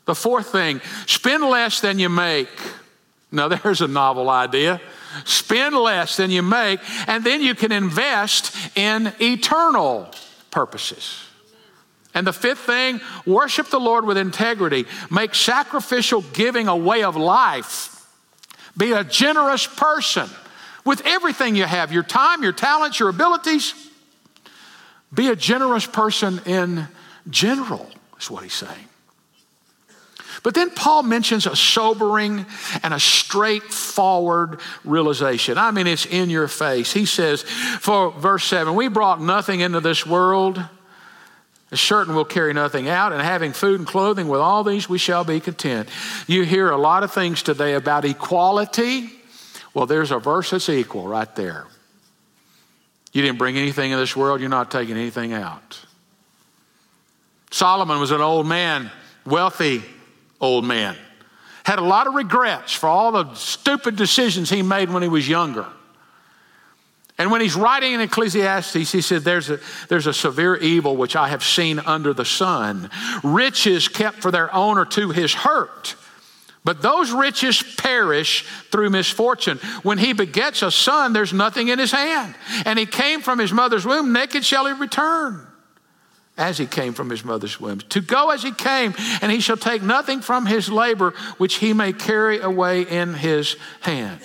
The 0.07 0.15
fourth 0.15 0.51
thing, 0.53 0.81
spend 1.07 1.43
less 1.43 1.81
than 1.81 1.99
you 1.99 2.09
make. 2.09 2.49
Now, 3.33 3.49
there's 3.49 3.81
a 3.81 3.89
novel 3.89 4.31
idea. 4.31 4.81
Spend 5.25 5.75
less 5.75 6.17
than 6.17 6.31
you 6.31 6.43
make, 6.43 6.81
and 7.09 7.25
then 7.25 7.41
you 7.41 7.55
can 7.55 7.73
invest 7.73 8.55
in 8.77 9.13
eternal 9.21 10.11
purposes. 10.51 11.23
And 12.15 12.27
the 12.27 12.33
fifth 12.33 12.61
thing, 12.61 13.01
worship 13.27 13.69
the 13.69 13.81
Lord 13.81 14.07
with 14.07 14.17
integrity. 14.17 14.87
Make 15.11 15.35
sacrificial 15.35 16.23
giving 16.33 16.69
a 16.69 16.77
way 16.77 17.03
of 17.03 17.17
life. 17.17 18.07
Be 18.77 18.93
a 18.93 19.05
generous 19.05 19.67
person 19.67 20.29
with 20.87 21.03
everything 21.05 21.57
you 21.57 21.65
have 21.65 21.93
your 21.93 22.05
time, 22.05 22.43
your 22.43 22.53
talents, 22.53 22.99
your 22.99 23.11
abilities. 23.11 23.75
Be 25.13 25.29
a 25.29 25.37
generous 25.37 25.87
person 25.87 26.41
in 26.47 26.89
general, 27.29 27.91
is 28.19 28.31
what 28.31 28.43
he's 28.43 28.55
saying. 28.55 28.89
But 30.43 30.55
then 30.55 30.71
Paul 30.71 31.03
mentions 31.03 31.47
a 31.47 31.57
sobering 31.57 32.47
and 32.85 32.95
a 32.95 33.01
straightforward 33.01 34.61
realization. 34.85 35.59
I 35.59 35.73
mean, 35.73 35.89
it's 35.89 36.07
in 36.07 36.31
your 36.31 36.47
face. 36.47 36.93
He 36.93 37.05
says, 37.05 37.43
for 37.43 38.13
verse 38.13 38.45
7, 38.45 38.75
we 38.77 38.87
brought 38.87 39.21
nothing 39.21 39.59
into 39.59 39.81
this 39.81 40.07
world. 40.07 40.63
As 41.73 41.81
certain 41.81 42.15
will 42.15 42.25
carry 42.25 42.53
nothing 42.53 42.89
out, 42.89 43.13
and 43.13 43.21
having 43.21 43.53
food 43.53 43.81
and 43.81 43.89
clothing, 43.89 44.29
with 44.29 44.39
all 44.39 44.63
these 44.63 44.89
we 44.89 44.99
shall 44.99 45.25
be 45.25 45.41
content. 45.41 45.89
You 46.29 46.45
hear 46.45 46.71
a 46.71 46.77
lot 46.77 47.03
of 47.03 47.13
things 47.13 47.43
today 47.43 47.75
about 47.75 48.05
equality 48.05 49.16
well, 49.77 49.85
there's 49.85 50.11
a 50.11 50.19
verse 50.19 50.53
that's 50.53 50.71
equal 50.71 51.07
right 51.07 51.37
there. 51.37 51.67
You 53.13 53.21
didn't 53.21 53.37
bring 53.37 53.59
anything 53.59 53.91
in 53.91 53.99
this 53.99 54.17
world, 54.17 54.41
you're 54.41 54.49
not 54.49 54.71
taking 54.71 54.97
anything 54.97 55.35
out. 55.35 55.85
Solomon 57.51 58.01
was 58.01 58.11
an 58.11 58.23
old 58.23 58.47
man, 58.47 58.91
wealthy 59.27 59.83
old 60.41 60.65
man. 60.65 60.97
Had 61.67 61.79
a 61.79 61.83
lot 61.83 62.07
of 62.07 62.15
regrets 62.15 62.73
for 62.73 62.89
all 62.89 63.13
the 63.13 63.35
stupid 63.35 63.97
decisions 63.97 64.49
he 64.49 64.63
made 64.63 64.89
when 64.89 65.03
he 65.03 65.11
was 65.11 65.29
younger. 65.29 65.67
And 67.19 67.31
when 67.31 67.43
he's 67.43 67.55
writing 67.55 67.93
in 67.93 68.01
Ecclesiastes, 68.01 68.93
he 68.93 69.03
said, 69.03 69.25
there's 69.25 69.51
a, 69.51 69.61
there's 69.91 70.07
a 70.07 70.15
severe 70.15 70.57
evil 70.57 70.97
which 70.97 71.17
I 71.17 71.29
have 71.29 71.45
seen 71.45 71.81
under 71.81 72.15
the 72.15 72.25
sun. 72.25 72.89
Riches 73.23 73.89
kept 73.89 74.23
for 74.23 74.31
their 74.31 74.55
owner 74.55 74.87
to 74.87 75.11
his 75.11 75.35
hurt. 75.35 75.97
But 76.67 76.83
those 76.83 77.13
riches 77.13 77.63
perish 77.63 78.45
through 78.73 78.91
misfortune. 78.91 79.59
When 79.85 79.99
he 79.99 80.13
begets 80.13 80.63
a 80.63 80.73
son, 80.73 81.13
there's 81.13 81.33
nothing 81.33 81.69
in 81.69 81.79
his 81.79 81.93
hand. 81.93 82.35
And 82.65 82.77
he 82.77 82.87
came 82.87 83.21
from 83.21 83.39
his 83.39 83.53
mother's 83.53 83.87
womb, 83.87 84.13
naked 84.13 84.45
shall 84.45 84.67
he 84.67 84.73
return, 84.73 85.47
as 86.37 86.59
he 86.59 86.67
came 86.67 86.93
from 86.93 87.09
his 87.09 87.25
mother's 87.25 87.61
womb. 87.61 87.79
To 87.91 88.01
go 88.01 88.31
as 88.31 88.43
he 88.43 88.51
came, 88.51 88.95
and 89.23 89.31
he 89.31 89.39
shall 89.39 89.57
take 89.57 89.81
nothing 89.81 90.21
from 90.21 90.45
his 90.45 90.69
labor, 90.69 91.15
which 91.39 91.55
he 91.55 91.73
may 91.73 91.93
carry 91.93 92.41
away 92.41 92.83
in 92.83 93.15
his 93.15 93.55
hand. 93.83 94.21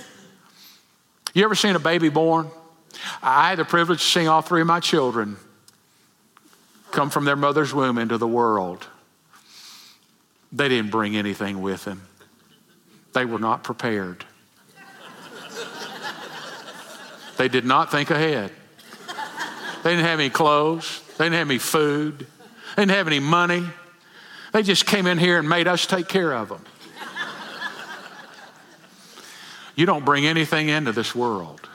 You 1.36 1.44
ever 1.44 1.54
seen 1.54 1.76
a 1.76 1.80
baby 1.80 2.10
born? 2.10 2.50
I 3.22 3.50
had 3.50 3.60
the 3.60 3.66
privilege 3.66 4.00
to 4.00 4.06
see 4.06 4.26
all 4.26 4.42
three 4.42 4.62
of 4.62 4.68
my 4.68 4.80
children 4.80 5.38
come 6.90 7.12
from 7.12 7.26
their 7.26 7.36
mother's 7.36 7.72
womb 7.72 8.00
into 8.00 8.18
the 8.18 8.28
world. 8.28 8.88
They 10.52 10.70
didn't 10.70 10.90
bring 10.90 11.16
anything 11.16 11.62
with 11.62 11.86
them, 11.86 12.02
they 13.14 13.26
were 13.26 13.40
not 13.40 13.64
prepared. 13.64 14.26
They 17.38 17.48
did 17.48 17.66
not 17.66 17.92
think 17.92 18.12
ahead. 18.12 18.52
They 19.84 19.90
didn't 19.92 20.06
have 20.06 20.20
any 20.20 20.30
clothes, 20.30 21.02
they 21.18 21.26
didn't 21.26 21.40
have 21.40 21.50
any 21.50 21.58
food, 21.58 22.28
they 22.76 22.84
didn't 22.84 22.92
have 22.92 23.08
any 23.08 23.20
money. 23.20 23.66
They 24.54 24.64
just 24.64 24.86
came 24.86 25.08
in 25.08 25.18
here 25.18 25.40
and 25.40 25.50
made 25.50 25.68
us 25.68 25.86
take 25.86 26.08
care 26.08 26.34
of 26.34 26.50
them. 26.50 26.64
You 29.76 29.86
don't 29.86 30.06
bring 30.06 30.26
anything 30.26 30.70
into 30.70 30.92
this 30.92 31.16
world, 31.16 31.68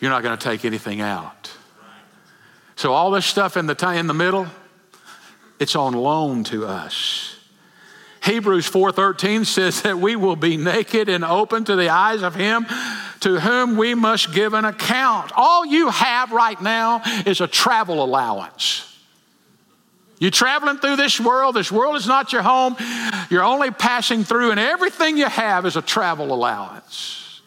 you're 0.00 0.10
not 0.10 0.22
going 0.22 0.36
to 0.36 0.42
take 0.42 0.64
anything 0.64 1.00
out. 1.00 1.52
So 2.74 2.92
all 2.92 3.10
this 3.10 3.24
stuff 3.24 3.56
in 3.56 3.66
the 3.66 3.74
t- 3.74 3.96
in 3.96 4.06
the 4.06 4.14
middle, 4.14 4.48
it's 5.60 5.76
on 5.76 5.94
loan 5.94 6.44
to 6.44 6.66
us. 6.66 7.35
Hebrews 8.26 8.68
4:13 8.68 9.44
says 9.44 9.82
that 9.82 9.98
we 9.98 10.16
will 10.16 10.34
be 10.34 10.56
naked 10.56 11.08
and 11.08 11.24
open 11.24 11.64
to 11.64 11.76
the 11.76 11.90
eyes 11.90 12.22
of 12.22 12.34
him 12.34 12.66
to 13.20 13.38
whom 13.38 13.76
we 13.76 13.94
must 13.94 14.32
give 14.32 14.52
an 14.52 14.64
account. 14.64 15.30
All 15.36 15.64
you 15.64 15.90
have 15.90 16.32
right 16.32 16.60
now 16.60 17.02
is 17.24 17.40
a 17.40 17.46
travel 17.46 18.02
allowance. 18.02 18.82
You're 20.18 20.32
traveling 20.32 20.78
through 20.78 20.96
this 20.96 21.20
world. 21.20 21.54
This 21.54 21.70
world 21.70 21.94
is 21.94 22.08
not 22.08 22.32
your 22.32 22.42
home. 22.42 22.76
You're 23.30 23.44
only 23.44 23.70
passing 23.70 24.24
through, 24.24 24.50
and 24.50 24.58
everything 24.58 25.16
you 25.16 25.26
have 25.26 25.64
is 25.64 25.76
a 25.76 25.82
travel 25.82 26.34
allowance. 26.34 27.42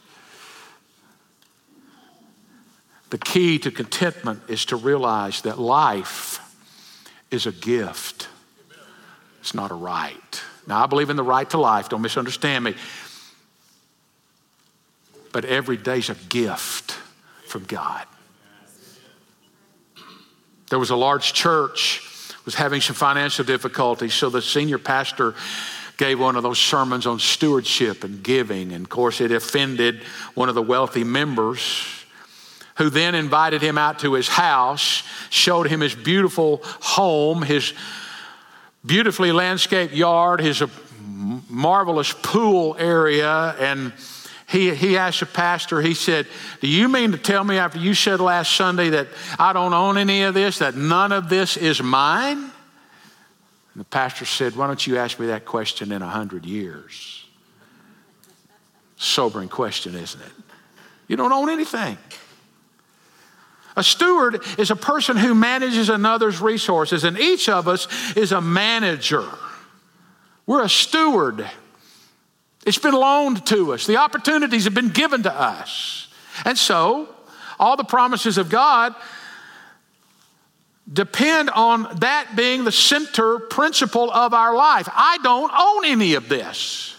The 3.09 3.17
key 3.17 3.59
to 3.59 3.71
contentment 3.71 4.43
is 4.47 4.63
to 4.65 4.77
realize 4.77 5.41
that 5.41 5.59
life 5.59 6.39
is 7.31 7.45
a 7.45 7.51
gift, 7.51 8.29
it's 9.41 9.53
not 9.53 9.71
a 9.71 9.75
right. 9.75 10.43
Now, 10.69 10.83
I 10.83 10.85
believe 10.85 11.09
in 11.09 11.17
the 11.17 11.23
right 11.23 11.49
to 11.49 11.57
life, 11.57 11.89
don't 11.89 12.03
misunderstand 12.03 12.63
me. 12.63 12.75
But 15.33 15.43
every 15.43 15.77
day's 15.77 16.09
a 16.09 16.15
gift 16.29 16.91
from 17.47 17.65
God. 17.65 18.05
There 20.69 20.79
was 20.79 20.91
a 20.91 20.95
large 20.95 21.33
church 21.33 22.05
was 22.45 22.55
having 22.55 22.81
some 22.81 22.95
financial 22.95 23.45
difficulties, 23.45 24.13
so 24.13 24.29
the 24.29 24.41
senior 24.41 24.79
pastor 24.79 25.35
gave 25.97 26.19
one 26.19 26.35
of 26.35 26.41
those 26.41 26.57
sermons 26.57 27.05
on 27.05 27.19
stewardship 27.19 28.03
and 28.03 28.23
giving. 28.23 28.71
And 28.71 28.85
of 28.85 28.89
course, 28.89 29.21
it 29.21 29.31
offended 29.31 30.01
one 30.33 30.49
of 30.49 30.55
the 30.55 30.61
wealthy 30.63 31.03
members 31.03 31.61
who 32.77 32.89
then 32.89 33.13
invited 33.13 33.61
him 33.61 33.77
out 33.77 33.99
to 33.99 34.13
his 34.13 34.27
house, 34.27 35.03
showed 35.29 35.67
him 35.67 35.81
his 35.81 35.93
beautiful 35.93 36.61
home, 36.63 37.43
his 37.43 37.73
beautifully 38.85 39.31
landscaped 39.31 39.93
yard, 39.93 40.41
his 40.41 40.63
marvelous 41.49 42.13
pool 42.13 42.75
area, 42.79 43.55
and 43.59 43.93
he, 44.47 44.73
he 44.73 44.97
asked 44.97 45.19
the 45.19 45.27
pastor, 45.27 45.81
he 45.81 45.93
said, 45.93 46.25
Do 46.59 46.67
you 46.67 46.89
mean 46.89 47.11
to 47.11 47.17
tell 47.17 47.43
me 47.43 47.57
after 47.57 47.77
you 47.77 47.93
said 47.93 48.19
last 48.19 48.55
Sunday 48.55 48.89
that 48.89 49.07
I 49.37 49.53
don't 49.53 49.73
own 49.73 49.97
any 49.97 50.23
of 50.23 50.33
this, 50.33 50.57
that 50.59 50.75
none 50.75 51.11
of 51.11 51.29
this 51.29 51.55
is 51.55 51.83
mine? 51.83 52.37
And 52.37 52.51
the 53.75 53.83
pastor 53.83 54.25
said, 54.25 54.55
Why 54.55 54.65
don't 54.65 54.85
you 54.87 54.97
ask 54.97 55.19
me 55.19 55.27
that 55.27 55.45
question 55.45 55.91
in 55.91 56.01
a 56.01 56.07
hundred 56.07 56.45
years? 56.45 57.25
Sobering 58.97 59.49
question, 59.49 59.95
isn't 59.95 60.19
it? 60.19 60.31
You 61.07 61.15
don't 61.15 61.31
own 61.31 61.49
anything. 61.49 61.97
A 63.75 63.83
steward 63.83 64.43
is 64.57 64.71
a 64.71 64.75
person 64.75 65.17
who 65.17 65.33
manages 65.33 65.89
another's 65.89 66.41
resources, 66.41 67.03
and 67.03 67.17
each 67.17 67.47
of 67.47 67.67
us 67.67 67.87
is 68.15 68.31
a 68.31 68.41
manager. 68.41 69.25
We're 70.45 70.63
a 70.63 70.69
steward. 70.69 71.49
It's 72.65 72.77
been 72.77 72.93
loaned 72.93 73.45
to 73.47 73.73
us, 73.73 73.85
the 73.85 73.97
opportunities 73.97 74.65
have 74.65 74.73
been 74.73 74.89
given 74.89 75.23
to 75.23 75.33
us. 75.33 76.07
And 76.45 76.57
so, 76.57 77.09
all 77.59 77.75
the 77.75 77.83
promises 77.83 78.37
of 78.37 78.49
God 78.49 78.95
depend 80.91 81.49
on 81.49 81.87
that 81.99 82.35
being 82.35 82.63
the 82.63 82.71
center 82.71 83.39
principle 83.39 84.09
of 84.11 84.33
our 84.33 84.55
life. 84.55 84.89
I 84.91 85.19
don't 85.21 85.51
own 85.55 85.85
any 85.85 86.15
of 86.15 86.29
this. 86.29 86.95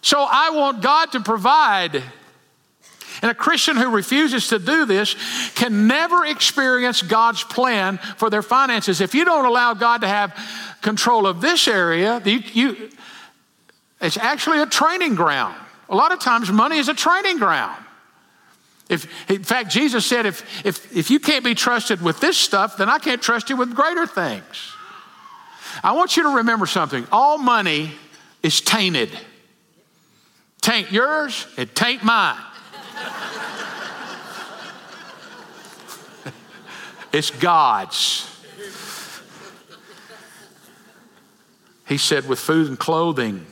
So 0.00 0.26
I 0.28 0.50
want 0.50 0.82
God 0.82 1.12
to 1.12 1.20
provide. 1.20 2.02
And 3.22 3.30
a 3.30 3.34
Christian 3.34 3.76
who 3.76 3.88
refuses 3.88 4.48
to 4.48 4.58
do 4.58 4.84
this 4.84 5.14
can 5.54 5.86
never 5.86 6.26
experience 6.26 7.02
God's 7.02 7.44
plan 7.44 7.98
for 8.16 8.28
their 8.28 8.42
finances. 8.42 9.00
If 9.00 9.14
you 9.14 9.24
don't 9.24 9.44
allow 9.44 9.74
God 9.74 10.00
to 10.00 10.08
have 10.08 10.36
control 10.82 11.28
of 11.28 11.40
this 11.40 11.68
area, 11.68 12.20
you, 12.24 12.40
you, 12.52 12.90
it's 14.00 14.16
actually 14.16 14.60
a 14.60 14.66
training 14.66 15.14
ground. 15.14 15.54
A 15.88 15.94
lot 15.94 16.10
of 16.10 16.18
times, 16.18 16.50
money 16.50 16.78
is 16.78 16.88
a 16.88 16.94
training 16.94 17.38
ground. 17.38 17.82
If, 18.88 19.30
in 19.30 19.44
fact, 19.44 19.70
Jesus 19.70 20.04
said, 20.04 20.26
if, 20.26 20.66
if, 20.66 20.94
if 20.94 21.10
you 21.10 21.20
can't 21.20 21.44
be 21.44 21.54
trusted 21.54 22.02
with 22.02 22.18
this 22.18 22.36
stuff, 22.36 22.76
then 22.76 22.88
I 22.88 22.98
can't 22.98 23.22
trust 23.22 23.50
you 23.50 23.56
with 23.56 23.74
greater 23.74 24.06
things. 24.06 24.72
I 25.84 25.92
want 25.92 26.16
you 26.16 26.24
to 26.24 26.36
remember 26.36 26.66
something 26.66 27.06
all 27.12 27.38
money 27.38 27.92
is 28.42 28.60
tainted. 28.60 29.10
Taint 30.60 30.90
yours, 30.90 31.46
it 31.56 31.74
taint 31.74 32.02
mine. 32.02 32.36
It's 37.12 37.30
God's. 37.30 38.28
He 41.86 41.98
said, 41.98 42.26
with 42.26 42.38
food 42.38 42.68
and 42.68 42.78
clothing, 42.78 43.46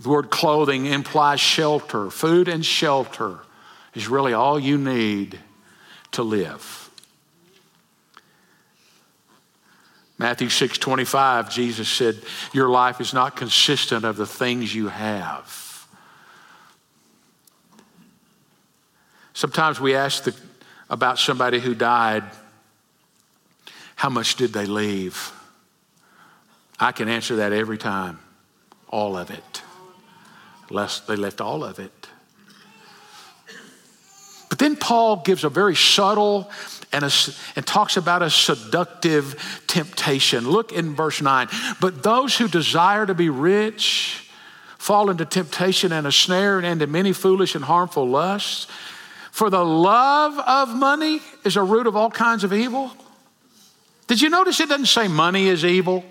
the 0.00 0.08
word 0.08 0.30
clothing 0.30 0.86
implies 0.86 1.40
shelter. 1.40 2.10
Food 2.10 2.48
and 2.48 2.64
shelter 2.64 3.40
is 3.94 4.08
really 4.08 4.32
all 4.32 4.58
you 4.58 4.78
need 4.78 5.38
to 6.12 6.22
live. 6.22 6.90
Matthew 10.16 10.48
6 10.48 10.78
25, 10.78 11.50
Jesus 11.50 11.88
said, 11.88 12.16
Your 12.52 12.68
life 12.68 13.00
is 13.00 13.14
not 13.14 13.36
consistent 13.36 14.04
of 14.04 14.16
the 14.16 14.26
things 14.26 14.74
you 14.74 14.88
have. 14.88 15.86
Sometimes 19.32 19.80
we 19.80 19.94
ask 19.94 20.24
the, 20.24 20.34
about 20.90 21.18
somebody 21.18 21.60
who 21.60 21.74
died, 21.74 22.24
How 23.96 24.10
much 24.10 24.36
did 24.36 24.52
they 24.52 24.66
leave? 24.66 25.32
I 26.78 26.92
can 26.92 27.08
answer 27.08 27.36
that 27.36 27.52
every 27.52 27.78
time 27.78 28.18
all 28.90 29.16
of 29.16 29.30
it 29.30 29.62
lest 30.70 31.06
they 31.06 31.16
left 31.16 31.40
all 31.40 31.64
of 31.64 31.78
it. 31.78 32.08
But 34.48 34.58
then 34.58 34.76
Paul 34.76 35.16
gives 35.16 35.44
a 35.44 35.48
very 35.48 35.76
subtle 35.76 36.50
and, 36.92 37.04
a, 37.04 37.10
and 37.54 37.66
talks 37.66 37.96
about 37.96 38.22
a 38.22 38.30
seductive 38.30 39.62
temptation. 39.66 40.48
Look 40.48 40.72
in 40.72 40.94
verse 40.94 41.20
9. 41.20 41.48
But 41.80 42.02
those 42.02 42.36
who 42.36 42.48
desire 42.48 43.06
to 43.06 43.14
be 43.14 43.28
rich 43.28 44.28
fall 44.78 45.10
into 45.10 45.24
temptation 45.24 45.92
and 45.92 46.06
a 46.06 46.12
snare 46.12 46.58
and 46.58 46.66
into 46.66 46.86
many 46.86 47.12
foolish 47.12 47.54
and 47.54 47.64
harmful 47.64 48.08
lusts. 48.08 48.66
For 49.40 49.48
the 49.48 49.64
love 49.64 50.38
of 50.38 50.76
money 50.76 51.22
is 51.46 51.56
a 51.56 51.62
root 51.62 51.86
of 51.86 51.96
all 51.96 52.10
kinds 52.10 52.44
of 52.44 52.52
evil. 52.52 52.90
Did 54.06 54.20
you 54.20 54.28
notice 54.28 54.60
it 54.60 54.68
doesn't 54.68 54.84
say 54.84 55.08
money 55.08 55.46
is 55.46 55.64
evil? 55.64 56.04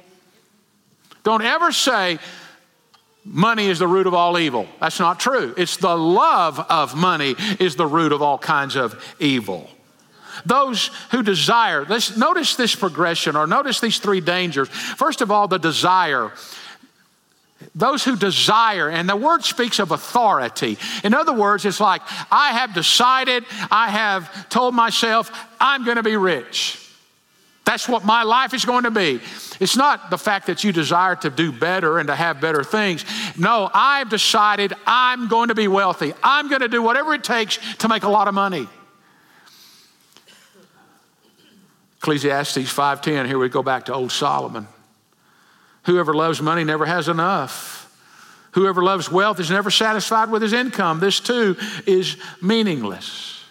Don't 1.22 1.44
ever 1.44 1.72
say 1.72 2.18
money 3.24 3.68
is 3.68 3.78
the 3.78 3.88
root 3.88 4.08
of 4.08 4.16
all 4.16 4.40
evil. 4.40 4.66
That's 4.80 5.00
not 5.00 5.20
true. 5.20 5.54
It's 5.58 5.78
the 5.78 5.96
love 5.96 6.60
of 6.60 6.96
money 6.96 7.36
is 7.60 7.76
the 7.76 7.86
root 7.86 8.14
of 8.14 8.24
all 8.24 8.40
kinds 8.40 8.76
of 8.76 9.00
evil. 9.20 9.70
Those 10.44 10.90
who 11.12 11.22
desire, 11.22 11.86
let's 11.88 12.18
notice 12.18 12.56
this 12.56 12.74
progression 12.74 13.36
or 13.36 13.46
notice 13.46 13.80
these 13.80 14.00
three 14.00 14.22
dangers. 14.22 14.70
First 14.70 15.22
of 15.22 15.30
all, 15.30 15.48
the 15.48 15.60
desire. 15.60 16.32
Those 17.76 18.04
who 18.04 18.16
desire, 18.16 18.90
and 18.90 19.08
the 19.08 19.16
word 19.16 19.44
speaks 19.44 19.80
of 19.80 19.92
authority. 19.92 20.78
In 21.04 21.14
other 21.14 21.34
words, 21.34 21.66
it's 21.66 21.80
like, 21.80 22.02
I 22.32 22.52
have 22.54 22.74
decided, 22.74 23.46
I 23.70 23.90
have 23.90 24.50
told 24.50 24.74
myself, 24.74 25.32
I'm 25.60 25.84
going 25.84 25.98
to 25.98 26.04
be 26.04 26.16
rich. 26.16 26.78
That's 27.66 27.88
what 27.88 28.04
my 28.04 28.24
life 28.24 28.54
is 28.54 28.66
going 28.66 28.86
to 28.86 28.92
be. 28.92 29.20
It's 29.60 29.76
not 29.78 30.10
the 30.10 30.18
fact 30.18 30.48
that 30.48 30.64
you 30.64 30.72
desire 30.72 31.16
to 31.18 31.30
do 31.30 31.52
better 31.52 32.00
and 32.00 32.08
to 32.08 32.16
have 32.16 32.42
better 32.42 32.64
things. 32.64 33.06
No, 33.38 33.70
I've 33.74 34.10
decided 34.10 34.74
I'm 34.88 35.28
going 35.28 35.50
to 35.50 35.56
be 35.56 35.68
wealthy. 35.68 36.14
I'm 36.24 36.50
going 36.50 36.62
to 36.62 36.68
do 36.68 36.82
whatever 36.82 37.14
it 37.14 37.24
takes 37.24 37.60
to 37.78 37.88
make 37.88 38.04
a 38.04 38.10
lot 38.10 38.28
of 38.28 38.34
money. 38.34 38.68
Ecclesiastes 41.98 42.74
5:10, 42.74 43.28
here 43.28 43.38
we 43.38 43.50
go 43.50 43.62
back 43.62 43.86
to 43.86 43.94
old 43.94 44.12
Solomon. 44.12 44.68
Whoever 45.90 46.14
loves 46.14 46.40
money 46.40 46.64
never 46.64 46.86
has 46.86 47.08
enough. 47.08 47.92
Whoever 48.52 48.84
loves 48.84 49.12
wealth 49.12 49.40
is 49.40 49.50
never 49.50 49.72
satisfied 49.72 50.30
with 50.30 50.44
his 50.44 50.54
income. 50.54 51.00
This 51.00 51.20
too 51.20 51.58
is 51.88 52.16
meaningless. 52.44 53.44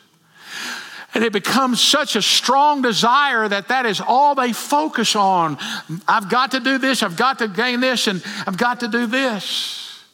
And 1.15 1.25
it 1.25 1.33
becomes 1.33 1.81
such 1.81 2.15
a 2.15 2.23
strong 2.23 2.81
desire 2.81 3.49
that 3.49 3.67
that 3.69 3.87
is 3.87 4.01
all 4.01 4.37
they 4.37 4.53
focus 4.53 5.17
on. 5.17 5.59
I've 6.07 6.31
got 6.31 6.53
to 6.53 6.61
do 6.61 6.79
this, 6.79 7.03
I've 7.03 7.17
got 7.17 7.41
to 7.41 7.49
gain 7.49 7.81
this, 7.81 8.07
and 8.07 8.23
I've 8.47 8.57
got 8.57 8.81
to 8.81 8.89
do 8.89 9.07
this. 9.07 10.05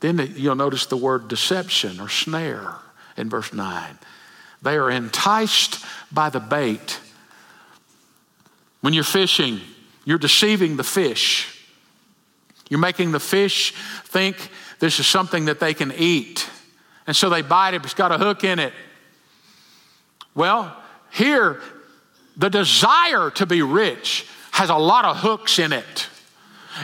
Then 0.00 0.32
you'll 0.34 0.56
notice 0.56 0.86
the 0.86 0.96
word 0.96 1.28
deception 1.28 2.00
or 2.00 2.08
snare 2.08 2.74
in 3.16 3.30
verse 3.30 3.52
9. 3.52 3.96
They 4.60 4.74
are 4.74 4.90
enticed 4.90 5.84
by 6.10 6.30
the 6.30 6.40
bait. 6.40 6.98
When 8.80 8.92
you're 8.92 9.04
fishing, 9.04 9.60
you're 10.04 10.18
deceiving 10.18 10.76
the 10.76 10.84
fish. 10.84 11.66
You're 12.68 12.80
making 12.80 13.12
the 13.12 13.20
fish 13.20 13.72
think 14.04 14.36
this 14.78 15.00
is 15.00 15.06
something 15.06 15.46
that 15.46 15.60
they 15.60 15.74
can 15.74 15.92
eat. 15.96 16.48
And 17.06 17.16
so 17.16 17.30
they 17.30 17.42
bite 17.42 17.74
it, 17.74 17.78
but 17.78 17.86
it's 17.86 17.94
got 17.94 18.12
a 18.12 18.18
hook 18.18 18.44
in 18.44 18.58
it. 18.58 18.72
Well, 20.34 20.76
here, 21.10 21.60
the 22.36 22.48
desire 22.48 23.30
to 23.30 23.46
be 23.46 23.62
rich 23.62 24.26
has 24.52 24.70
a 24.70 24.76
lot 24.76 25.04
of 25.04 25.16
hooks 25.18 25.58
in 25.58 25.72
it, 25.72 26.08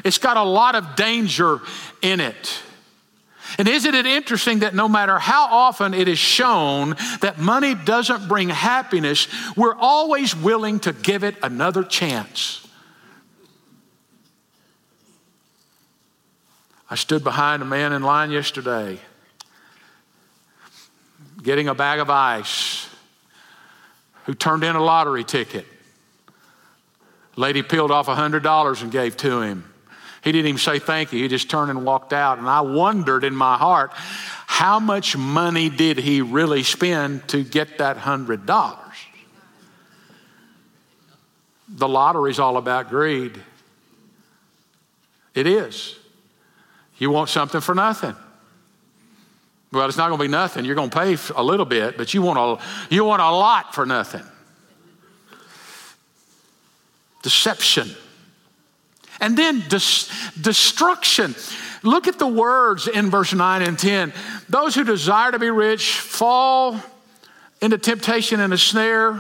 it's 0.05 0.19
got 0.19 0.37
a 0.37 0.43
lot 0.43 0.75
of 0.75 0.97
danger 0.97 1.61
in 2.03 2.21
it. 2.21 2.61
And 3.59 3.69
isn't 3.69 3.95
it 3.95 4.07
interesting 4.07 4.61
that 4.61 4.75
no 4.75 4.89
matter 4.89 5.19
how 5.19 5.47
often 5.47 5.95
it 5.95 6.09
is 6.09 6.19
shown 6.19 6.97
that 7.21 7.39
money 7.39 7.75
doesn't 7.75 8.29
bring 8.29 8.49
happiness, 8.49 9.29
we're 9.57 9.77
always 9.77 10.35
willing 10.35 10.81
to 10.81 10.93
give 10.93 11.25
it 11.25 11.37
another 11.43 11.85
chance? 11.85 12.67
I 16.91 16.97
stood 16.97 17.25
behind 17.25 17.63
a 17.63 17.67
man 17.67 17.93
in 17.93 18.03
line 18.03 18.31
yesterday 18.31 18.99
getting 21.43 21.69
a 21.69 21.75
bag 21.75 22.01
of 22.01 22.09
ice 22.09 22.89
who 24.25 24.35
turned 24.35 24.65
in 24.65 24.75
a 24.75 24.83
lottery 24.83 25.25
ticket. 25.25 25.67
Lady 27.37 27.63
peeled 27.63 27.91
off 27.91 28.07
$100 28.07 28.83
and 28.83 28.91
gave 28.91 29.17
to 29.19 29.43
him. 29.43 29.74
He 30.25 30.33
didn't 30.33 30.49
even 30.49 30.59
say 30.59 30.79
thank 30.79 31.13
you. 31.13 31.21
He 31.21 31.29
just 31.29 31.51
turned 31.51 31.71
and 31.71 31.85
walked 31.85 32.15
out. 32.15 32.39
And 32.39 32.49
I 32.49 32.63
wondered 32.63 33.25
in 33.25 33.37
my 33.37 33.59
heart, 33.59 33.93
how 33.95 34.81
much 34.81 35.17
money 35.17 35.69
did 35.69 35.99
he 35.99 36.23
really 36.23 36.63
spend 36.63 37.29
to 37.29 37.45
get 37.45 37.79
that 37.79 37.99
hundred 37.99 38.47
dollars? 38.47 38.81
The 41.69 41.87
lottery's 41.87 42.39
all 42.39 42.57
about 42.57 42.89
greed. 42.89 43.39
It 45.35 45.47
is. 45.47 45.97
You 46.97 47.11
want 47.11 47.29
something 47.29 47.61
for 47.61 47.75
nothing. 47.75 48.17
Well, 49.73 49.87
it's 49.89 49.99
not 49.99 50.09
going 50.09 50.19
to 50.19 50.25
be 50.25 50.29
nothing. 50.29 50.65
You're 50.65 50.77
going 50.77 50.91
to 50.91 50.97
pay 50.97 51.19
a 51.35 51.43
little 51.43 51.67
bit, 51.67 51.99
but 51.99 52.15
you 52.15 52.23
want 52.23 52.39
a, 52.39 52.65
you 52.95 53.05
want 53.05 53.21
a 53.21 53.31
lot 53.31 53.75
for 53.75 53.85
nothing. 53.85 54.23
Deception. 57.23 57.91
And 59.21 59.37
then 59.37 59.63
destruction. 59.69 61.35
Look 61.83 62.09
at 62.09 62.19
the 62.19 62.27
words 62.27 62.89
in 62.89 63.11
verse 63.11 63.33
9 63.33 63.63
and 63.63 63.79
10. 63.79 64.13
Those 64.49 64.75
who 64.75 64.85
desire 64.85 65.33
to 65.33 65.39
be 65.39 65.51
rich 65.51 65.99
fall 65.99 66.81
into 67.61 67.79
temptation 67.79 68.41
and 68.41 68.53
a 68.53 68.59
snare, 68.59 69.19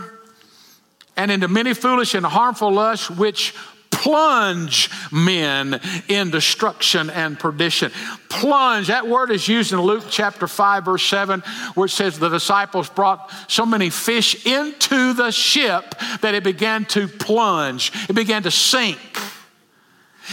and 1.16 1.30
into 1.30 1.48
many 1.48 1.74
foolish 1.74 2.14
and 2.14 2.26
harmful 2.26 2.72
lusts, 2.72 3.08
which 3.08 3.54
plunge 3.90 4.90
men 5.10 5.80
in 6.08 6.30
destruction 6.30 7.08
and 7.08 7.38
perdition. 7.38 7.90
Plunge, 8.28 8.88
that 8.88 9.06
word 9.06 9.30
is 9.30 9.48
used 9.48 9.72
in 9.72 9.80
Luke 9.80 10.04
chapter 10.10 10.46
5, 10.46 10.84
verse 10.84 11.06
7, 11.06 11.40
where 11.74 11.86
it 11.86 11.90
says 11.90 12.18
the 12.18 12.28
disciples 12.28 12.90
brought 12.90 13.32
so 13.48 13.64
many 13.64 13.88
fish 13.88 14.44
into 14.44 15.14
the 15.14 15.30
ship 15.30 15.94
that 16.20 16.34
it 16.34 16.44
began 16.44 16.84
to 16.86 17.08
plunge, 17.08 17.92
it 18.08 18.14
began 18.14 18.42
to 18.42 18.50
sink. 18.50 18.98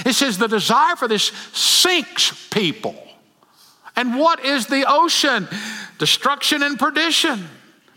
It 0.06 0.14
says 0.14 0.38
the 0.38 0.48
desire 0.48 0.96
for 0.96 1.08
this 1.08 1.32
sinks 1.54 2.48
people. 2.50 2.96
And 3.96 4.18
what 4.18 4.44
is 4.46 4.68
the 4.68 4.86
ocean? 4.88 5.48
Destruction 5.98 6.64
and 6.64 6.80
perdition. 6.80 7.48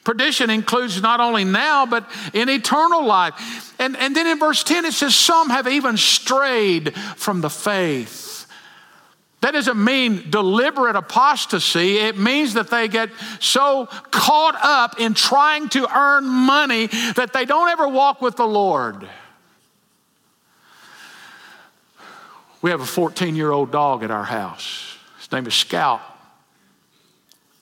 Perdition 0.05 0.51
includes 0.51 1.01
not 1.01 1.21
only 1.21 1.45
now, 1.45 1.87
but 1.87 2.09
in 2.35 2.51
eternal 2.51 3.05
life. 3.05 3.75
And, 3.79 3.97
and 3.97 4.15
then 4.15 4.27
in 4.27 4.39
verse 4.39 4.63
10, 4.63 4.85
it 4.85 4.93
says, 4.93 5.17
Some 5.17 5.49
have 5.49 5.67
even 5.67 5.97
strayed 5.97 6.95
from 7.17 7.41
the 7.41 7.49
faith. 7.49 8.47
That 9.41 9.53
doesn't 9.53 9.83
mean 9.83 10.31
deliberate 10.31 10.97
apostasy. 10.97 11.99
It 11.99 12.19
means 12.19 12.55
that 12.55 12.71
they 12.71 12.89
get 12.89 13.11
so 13.41 13.87
caught 14.11 14.57
up 14.63 14.99
in 14.99 15.13
trying 15.15 15.69
to 15.71 15.87
earn 15.95 16.25
money 16.25 16.87
that 17.17 17.33
they 17.35 17.45
don't 17.45 17.69
ever 17.69 17.87
walk 17.87 18.23
with 18.23 18.37
the 18.37 18.47
Lord. 18.47 19.07
We 22.65 22.71
have 22.71 22.81
a 22.81 22.87
14 22.87 23.37
year 23.37 23.51
old 23.51 23.71
dog 23.71 24.03
at 24.05 24.11
our 24.11 24.25
house. 24.25 24.97
His 25.19 25.31
name 25.31 25.47
is 25.47 25.53
Scout. 25.53 26.01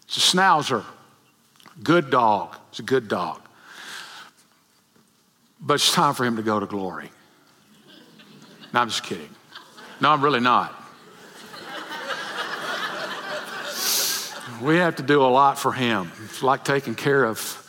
It's 0.04 0.16
a 0.16 0.20
schnauzer. 0.20 0.84
Good 1.82 2.08
dog. 2.08 2.54
It's 2.70 2.78
a 2.78 2.84
good 2.84 3.08
dog. 3.08 3.40
But 5.60 5.74
it's 5.74 5.92
time 5.92 6.14
for 6.14 6.24
him 6.24 6.36
to 6.36 6.42
go 6.42 6.60
to 6.60 6.66
glory. 6.66 7.10
No, 8.72 8.80
I'm 8.80 8.90
just 8.90 9.02
kidding. 9.02 9.28
No, 10.00 10.10
I'm 10.10 10.22
really 10.22 10.38
not. 10.38 10.72
We 14.62 14.76
have 14.76 14.94
to 14.94 15.02
do 15.02 15.20
a 15.20 15.26
lot 15.26 15.58
for 15.58 15.72
him. 15.72 16.12
It's 16.22 16.44
like 16.44 16.62
taking 16.62 16.94
care 16.94 17.24
of 17.24 17.68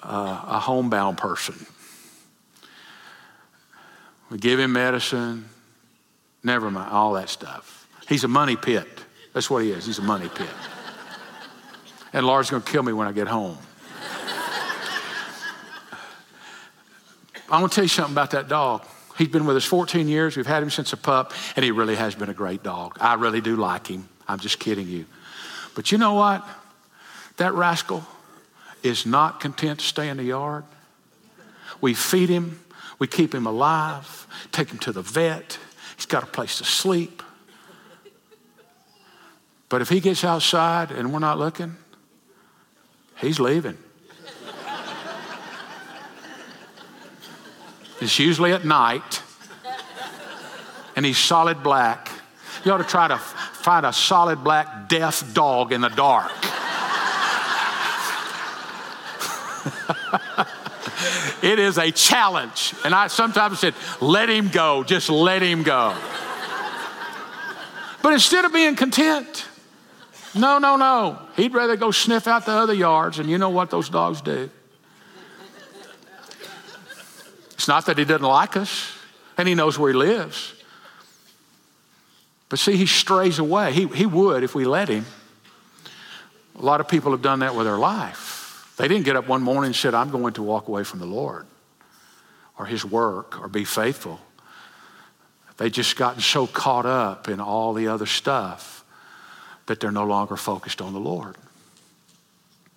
uh, 0.00 0.44
a 0.46 0.60
homebound 0.60 1.18
person. 1.18 1.66
We 4.30 4.38
give 4.38 4.60
him 4.60 4.74
medicine, 4.74 5.46
never 6.42 6.70
mind, 6.70 6.90
all 6.90 7.14
that 7.14 7.28
stuff. 7.28 7.88
He's 8.08 8.24
a 8.24 8.28
money 8.28 8.56
pit. 8.56 8.86
That's 9.32 9.48
what 9.48 9.62
he 9.62 9.70
is. 9.70 9.86
He's 9.86 9.98
a 9.98 10.02
money 10.02 10.28
pit. 10.28 10.48
And 12.12 12.26
Laura's 12.26 12.50
going 12.50 12.62
to 12.62 12.70
kill 12.70 12.82
me 12.82 12.92
when 12.92 13.06
I 13.06 13.12
get 13.12 13.28
home. 13.28 13.58
I'm 17.50 17.60
going 17.60 17.68
to 17.68 17.74
tell 17.74 17.84
you 17.84 17.88
something 17.88 18.14
about 18.14 18.30
that 18.30 18.48
dog. 18.48 18.84
He's 19.18 19.28
been 19.28 19.44
with 19.44 19.56
us 19.56 19.64
14 19.64 20.08
years. 20.08 20.36
We've 20.36 20.46
had 20.46 20.62
him 20.62 20.70
since 20.70 20.92
a 20.92 20.96
pup, 20.96 21.32
and 21.56 21.64
he 21.64 21.72
really 21.72 21.96
has 21.96 22.14
been 22.14 22.30
a 22.30 22.34
great 22.34 22.62
dog. 22.62 22.96
I 23.00 23.14
really 23.14 23.40
do 23.40 23.56
like 23.56 23.88
him. 23.88 24.08
I'm 24.28 24.38
just 24.38 24.58
kidding 24.60 24.88
you. 24.88 25.06
But 25.74 25.90
you 25.92 25.98
know 25.98 26.14
what? 26.14 26.46
That 27.36 27.52
rascal 27.54 28.04
is 28.82 29.06
not 29.06 29.40
content 29.40 29.80
to 29.80 29.84
stay 29.84 30.08
in 30.08 30.16
the 30.16 30.24
yard. 30.24 30.64
We 31.80 31.94
feed 31.94 32.28
him, 32.28 32.60
we 32.98 33.06
keep 33.06 33.34
him 33.34 33.46
alive, 33.46 34.26
take 34.52 34.70
him 34.70 34.78
to 34.78 34.92
the 34.92 35.02
vet, 35.02 35.58
he's 36.00 36.06
got 36.06 36.22
a 36.22 36.26
place 36.26 36.56
to 36.56 36.64
sleep. 36.64 37.22
But 39.68 39.82
if 39.82 39.90
he 39.90 40.00
gets 40.00 40.24
outside 40.24 40.90
and 40.90 41.12
we're 41.12 41.18
not 41.18 41.38
looking, 41.38 41.76
he's 43.18 43.38
leaving. 43.38 43.76
It's 48.00 48.18
usually 48.18 48.54
at 48.54 48.64
night, 48.64 49.22
and 50.96 51.04
he's 51.04 51.18
solid 51.18 51.62
black. 51.62 52.10
You 52.64 52.72
ought 52.72 52.78
to 52.78 52.84
try 52.84 53.08
to 53.08 53.18
find 53.18 53.84
a 53.84 53.92
solid 53.92 54.42
black 54.42 54.88
deaf 54.88 55.34
dog 55.34 55.70
in 55.70 55.82
the 55.82 55.90
dark. 55.90 56.32
it 61.42 61.58
is 61.58 61.78
a 61.78 61.90
challenge. 61.90 62.74
And 62.84 62.94
I 62.94 63.06
sometimes 63.08 63.60
said, 63.60 63.74
let 64.00 64.28
him 64.28 64.48
go, 64.48 64.84
just 64.84 65.08
let 65.08 65.42
him 65.42 65.62
go. 65.62 65.96
But 68.02 68.12
instead 68.14 68.44
of 68.44 68.52
being 68.52 68.76
content, 68.76 69.46
no, 70.34 70.58
no, 70.58 70.76
no. 70.76 71.18
He'd 71.36 71.52
rather 71.52 71.76
go 71.76 71.90
sniff 71.90 72.26
out 72.26 72.46
the 72.46 72.52
other 72.52 72.74
yards, 72.74 73.18
and 73.18 73.28
you 73.28 73.36
know 73.36 73.50
what 73.50 73.70
those 73.70 73.88
dogs 73.88 74.20
do. 74.20 74.50
It's 77.52 77.68
not 77.68 77.86
that 77.86 77.98
he 77.98 78.04
doesn't 78.04 78.26
like 78.26 78.56
us, 78.56 78.92
and 79.36 79.46
he 79.46 79.54
knows 79.54 79.78
where 79.78 79.92
he 79.92 79.96
lives. 79.98 80.54
But 82.48 82.58
see, 82.58 82.76
he 82.76 82.86
strays 82.86 83.38
away. 83.38 83.72
He, 83.72 83.86
he 83.86 84.06
would 84.06 84.42
if 84.42 84.54
we 84.54 84.64
let 84.64 84.88
him. 84.88 85.04
A 86.58 86.62
lot 86.62 86.80
of 86.80 86.88
people 86.88 87.12
have 87.12 87.22
done 87.22 87.40
that 87.40 87.54
with 87.54 87.66
their 87.66 87.78
life. 87.78 88.29
They 88.80 88.88
didn't 88.88 89.04
get 89.04 89.14
up 89.14 89.28
one 89.28 89.42
morning 89.42 89.66
and 89.66 89.76
said, 89.76 89.92
I'm 89.92 90.10
going 90.10 90.32
to 90.34 90.42
walk 90.42 90.66
away 90.66 90.84
from 90.84 91.00
the 91.00 91.06
Lord 91.06 91.46
or 92.58 92.64
his 92.64 92.82
work 92.82 93.38
or 93.38 93.46
be 93.46 93.66
faithful. 93.66 94.18
They 95.58 95.68
just 95.68 95.96
gotten 95.96 96.22
so 96.22 96.46
caught 96.46 96.86
up 96.86 97.28
in 97.28 97.40
all 97.40 97.74
the 97.74 97.88
other 97.88 98.06
stuff 98.06 98.82
that 99.66 99.80
they're 99.80 99.92
no 99.92 100.06
longer 100.06 100.34
focused 100.34 100.80
on 100.80 100.94
the 100.94 100.98
Lord. 100.98 101.36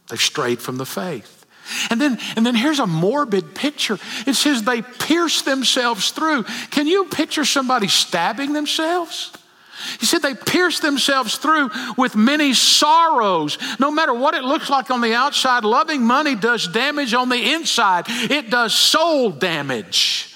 They've 0.10 0.20
strayed 0.20 0.60
from 0.60 0.76
the 0.76 0.86
faith. 0.86 1.46
And 1.90 2.02
then, 2.02 2.20
and 2.36 2.46
then 2.46 2.56
here's 2.56 2.80
a 2.80 2.86
morbid 2.88 3.56
picture. 3.56 3.98
It 4.28 4.34
says 4.34 4.64
they 4.64 4.82
pierce 4.82 5.44
themselves 5.44 6.12
through. 6.12 6.44
Can 6.70 6.86
you 6.86 7.06
picture 7.06 7.46
somebody 7.46 7.88
stabbing 7.88 8.52
themselves? 8.52 9.32
He 10.00 10.06
said 10.06 10.22
they 10.22 10.36
pierce 10.36 10.80
themselves 10.80 11.38
through 11.38 11.70
with 11.98 12.16
many 12.16 12.54
sorrows. 12.54 13.58
No 13.80 13.92
matter 13.92 14.14
what 14.14 14.36
it 14.36 14.44
looks 14.44 14.70
like 14.70 14.92
on 14.92 15.02
the 15.02 15.14
outside, 15.14 15.64
loving 15.64 16.04
money 16.04 16.36
does 16.36 16.68
damage 16.68 17.14
on 17.14 17.30
the 17.30 17.54
inside, 17.54 18.06
it 18.08 18.50
does 18.50 18.74
soul 18.74 19.32
damage. 19.32 20.34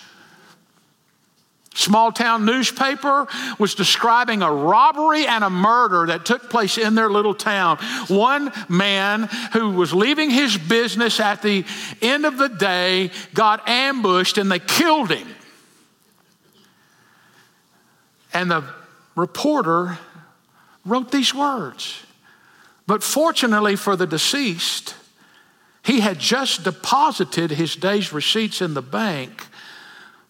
Small 1.78 2.12
town 2.12 2.44
newspaper 2.44 3.28
was 3.60 3.76
describing 3.76 4.42
a 4.42 4.52
robbery 4.52 5.28
and 5.28 5.44
a 5.44 5.50
murder 5.50 6.08
that 6.08 6.26
took 6.26 6.50
place 6.50 6.80
in 6.80 6.96
their 6.96 7.08
little 7.08 7.36
town. 7.36 7.78
One 8.08 8.52
man 8.68 9.30
who 9.54 9.70
was 9.70 9.94
leaving 9.94 10.32
his 10.32 10.58
business 10.58 11.20
at 11.20 11.44
the 11.44 11.66
end 12.02 12.26
of 12.26 12.40
the 12.40 12.50
day 12.50 13.12
got 13.36 13.70
ambushed 13.70 14.40
and 14.40 14.52
they 14.52 14.58
killed 14.58 15.12
him. 15.12 15.28
And 18.34 18.50
the 18.50 18.64
reporter 19.18 19.98
wrote 20.86 21.12
these 21.12 21.34
words. 21.34 22.06
But 22.86 23.04
fortunately 23.04 23.76
for 23.76 23.98
the 23.98 24.08
deceased, 24.08 24.96
he 25.84 26.00
had 26.00 26.20
just 26.20 26.64
deposited 26.64 27.52
his 27.52 27.76
day's 27.76 28.14
receipts 28.14 28.62
in 28.62 28.74
the 28.74 28.82
bank 28.82 29.48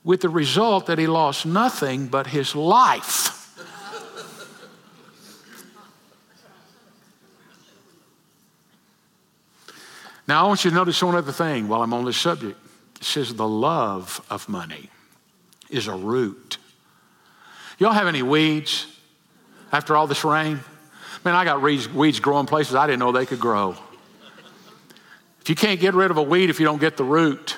with 0.03 0.21
the 0.21 0.29
result 0.29 0.87
that 0.87 0.97
he 0.97 1.05
lost 1.05 1.45
nothing 1.45 2.07
but 2.07 2.27
his 2.27 2.55
life. 2.55 3.33
now, 10.27 10.45
I 10.45 10.47
want 10.47 10.63
you 10.63 10.71
to 10.71 10.75
notice 10.75 11.03
one 11.03 11.15
other 11.15 11.31
thing 11.31 11.67
while 11.67 11.83
I'm 11.83 11.93
on 11.93 12.05
this 12.05 12.17
subject. 12.17 12.57
It 12.95 13.03
says 13.03 13.35
the 13.35 13.47
love 13.47 14.25
of 14.29 14.47
money 14.47 14.89
is 15.69 15.87
a 15.87 15.93
root. 15.93 16.57
Y'all 17.77 17.93
have 17.93 18.07
any 18.07 18.23
weeds 18.23 18.87
after 19.71 19.95
all 19.95 20.07
this 20.07 20.23
rain? 20.23 20.59
Man, 21.23 21.35
I 21.35 21.45
got 21.45 21.61
weeds, 21.61 22.19
growing 22.19 22.45
places 22.45 22.75
I 22.75 22.87
didn't 22.87 22.99
know 22.99 23.11
they 23.11 23.25
could 23.25 23.39
grow. 23.39 23.75
If 25.41 25.49
you 25.49 25.55
can't 25.55 25.79
get 25.79 25.93
rid 25.93 26.11
of 26.11 26.17
a 26.17 26.23
weed 26.23 26.49
if 26.49 26.59
you 26.59 26.65
don't 26.65 26.79
get 26.79 26.97
the 26.97 27.03
root, 27.03 27.57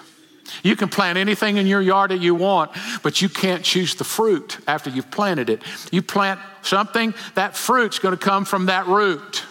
you 0.64 0.76
can 0.76 0.90
plant 0.90 1.18
anything 1.18 1.58
in 1.58 1.68
your 1.68 1.82
yard 1.82 2.12
that 2.12 2.20
you 2.20 2.36
want, 2.36 2.72
but 3.04 3.22
you 3.22 3.30
can't 3.30 3.64
choose 3.64 3.96
the 3.96 4.04
fruit 4.04 4.58
after 4.68 4.90
you've 4.90 5.10
planted 5.12 5.50
it. 5.50 5.62
You 5.92 6.02
plant 6.02 6.40
something, 6.62 7.14
that 7.36 7.56
fruit's 7.56 8.00
going 8.00 8.18
to 8.18 8.24
come 8.24 8.46
from 8.46 8.66
that 8.66 8.88
root. 8.88 9.44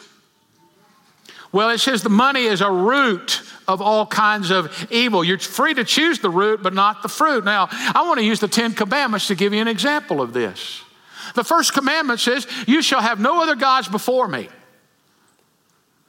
Well, 1.51 1.71
it 1.71 1.79
says 1.79 2.03
the 2.03 2.11
money 2.11 2.45
is 2.45 2.61
a 2.61 2.71
root 2.71 3.43
of 3.67 3.81
all 3.81 4.07
kinds 4.07 4.51
of 4.51 4.87
evil. 4.91 5.25
You're 5.25 5.39
free 5.39 5.75
to 5.75 5.85
choose 5.85 6.19
the 6.19 6.31
root, 6.31 6.63
but 6.63 6.75
not 6.75 7.03
the 7.03 7.09
fruit. 7.09 7.45
Now, 7.45 7.69
I 7.71 8.05
want 8.07 8.19
to 8.19 8.25
use 8.25 8.41
the 8.41 8.49
Ten 8.49 8.73
Commandments 8.75 9.29
to 9.29 9.35
give 9.35 9.55
you 9.55 9.61
an 9.61 9.69
example 9.69 10.21
of 10.21 10.33
this. 10.33 10.83
The 11.35 11.45
first 11.45 11.73
commandment 11.73 12.21
says, 12.21 12.47
You 12.67 12.83
shall 12.83 13.01
have 13.01 13.21
no 13.21 13.43
other 13.43 13.57
gods 13.57 13.89
before 13.89 14.29
me. 14.29 14.49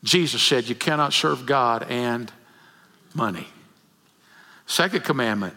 Jesus 0.03 0.41
said, 0.41 0.67
You 0.67 0.75
cannot 0.75 1.13
serve 1.13 1.45
God 1.45 1.85
and 1.89 2.31
money. 3.13 3.47
Second 4.65 5.03
commandment, 5.03 5.55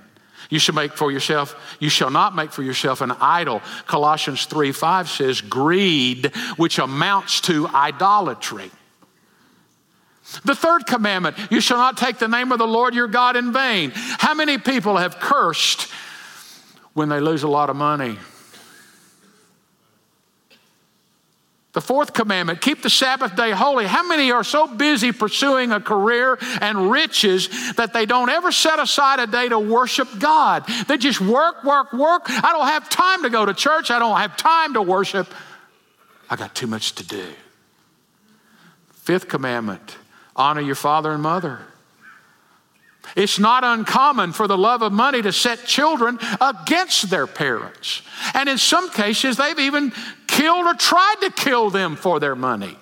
you 0.48 0.58
shall 0.58 0.74
make 0.74 0.92
for 0.92 1.12
yourself, 1.12 1.54
you 1.80 1.88
shall 1.88 2.10
not 2.10 2.34
make 2.34 2.50
for 2.50 2.62
yourself 2.62 3.00
an 3.00 3.12
idol. 3.20 3.60
Colossians 3.86 4.46
3 4.46 4.72
5 4.72 5.08
says, 5.08 5.40
greed, 5.40 6.34
which 6.56 6.78
amounts 6.78 7.40
to 7.42 7.68
idolatry. 7.68 8.70
The 10.44 10.54
third 10.54 10.86
commandment, 10.86 11.36
you 11.50 11.60
shall 11.60 11.78
not 11.78 11.96
take 11.96 12.18
the 12.18 12.28
name 12.28 12.52
of 12.52 12.58
the 12.58 12.66
Lord 12.66 12.94
your 12.94 13.08
God 13.08 13.36
in 13.36 13.52
vain. 13.52 13.92
How 13.94 14.34
many 14.34 14.58
people 14.58 14.96
have 14.96 15.18
cursed 15.20 15.88
when 16.94 17.08
they 17.08 17.20
lose 17.20 17.42
a 17.42 17.48
lot 17.48 17.70
of 17.70 17.76
money? 17.76 18.18
The 21.72 21.80
fourth 21.80 22.12
commandment, 22.12 22.60
keep 22.60 22.82
the 22.82 22.90
Sabbath 22.90 23.34
day 23.34 23.50
holy. 23.50 23.86
How 23.86 24.06
many 24.06 24.30
are 24.30 24.44
so 24.44 24.66
busy 24.66 25.10
pursuing 25.10 25.72
a 25.72 25.80
career 25.80 26.38
and 26.60 26.90
riches 26.90 27.48
that 27.76 27.94
they 27.94 28.04
don't 28.04 28.28
ever 28.28 28.52
set 28.52 28.78
aside 28.78 29.20
a 29.20 29.26
day 29.26 29.48
to 29.48 29.58
worship 29.58 30.08
God? 30.18 30.66
They 30.86 30.98
just 30.98 31.20
work, 31.22 31.64
work, 31.64 31.94
work. 31.94 32.24
I 32.26 32.52
don't 32.52 32.66
have 32.66 32.90
time 32.90 33.22
to 33.22 33.30
go 33.30 33.46
to 33.46 33.54
church. 33.54 33.90
I 33.90 33.98
don't 33.98 34.18
have 34.18 34.36
time 34.36 34.74
to 34.74 34.82
worship. 34.82 35.32
I 36.28 36.36
got 36.36 36.54
too 36.54 36.66
much 36.66 36.94
to 36.96 37.06
do. 37.06 37.24
Fifth 38.92 39.28
commandment, 39.28 39.96
honor 40.36 40.60
your 40.60 40.74
father 40.74 41.12
and 41.12 41.22
mother. 41.22 41.60
It's 43.16 43.38
not 43.38 43.64
uncommon 43.64 44.32
for 44.32 44.46
the 44.46 44.56
love 44.56 44.82
of 44.82 44.92
money 44.92 45.22
to 45.22 45.32
set 45.32 45.64
children 45.64 46.18
against 46.40 47.10
their 47.10 47.26
parents. 47.26 48.02
And 48.34 48.48
in 48.48 48.58
some 48.58 48.90
cases, 48.90 49.36
they've 49.36 49.58
even 49.58 49.92
killed 50.26 50.66
or 50.66 50.74
tried 50.74 51.16
to 51.22 51.30
kill 51.30 51.70
them 51.70 51.96
for 51.96 52.20
their 52.20 52.36
money. 52.36 52.76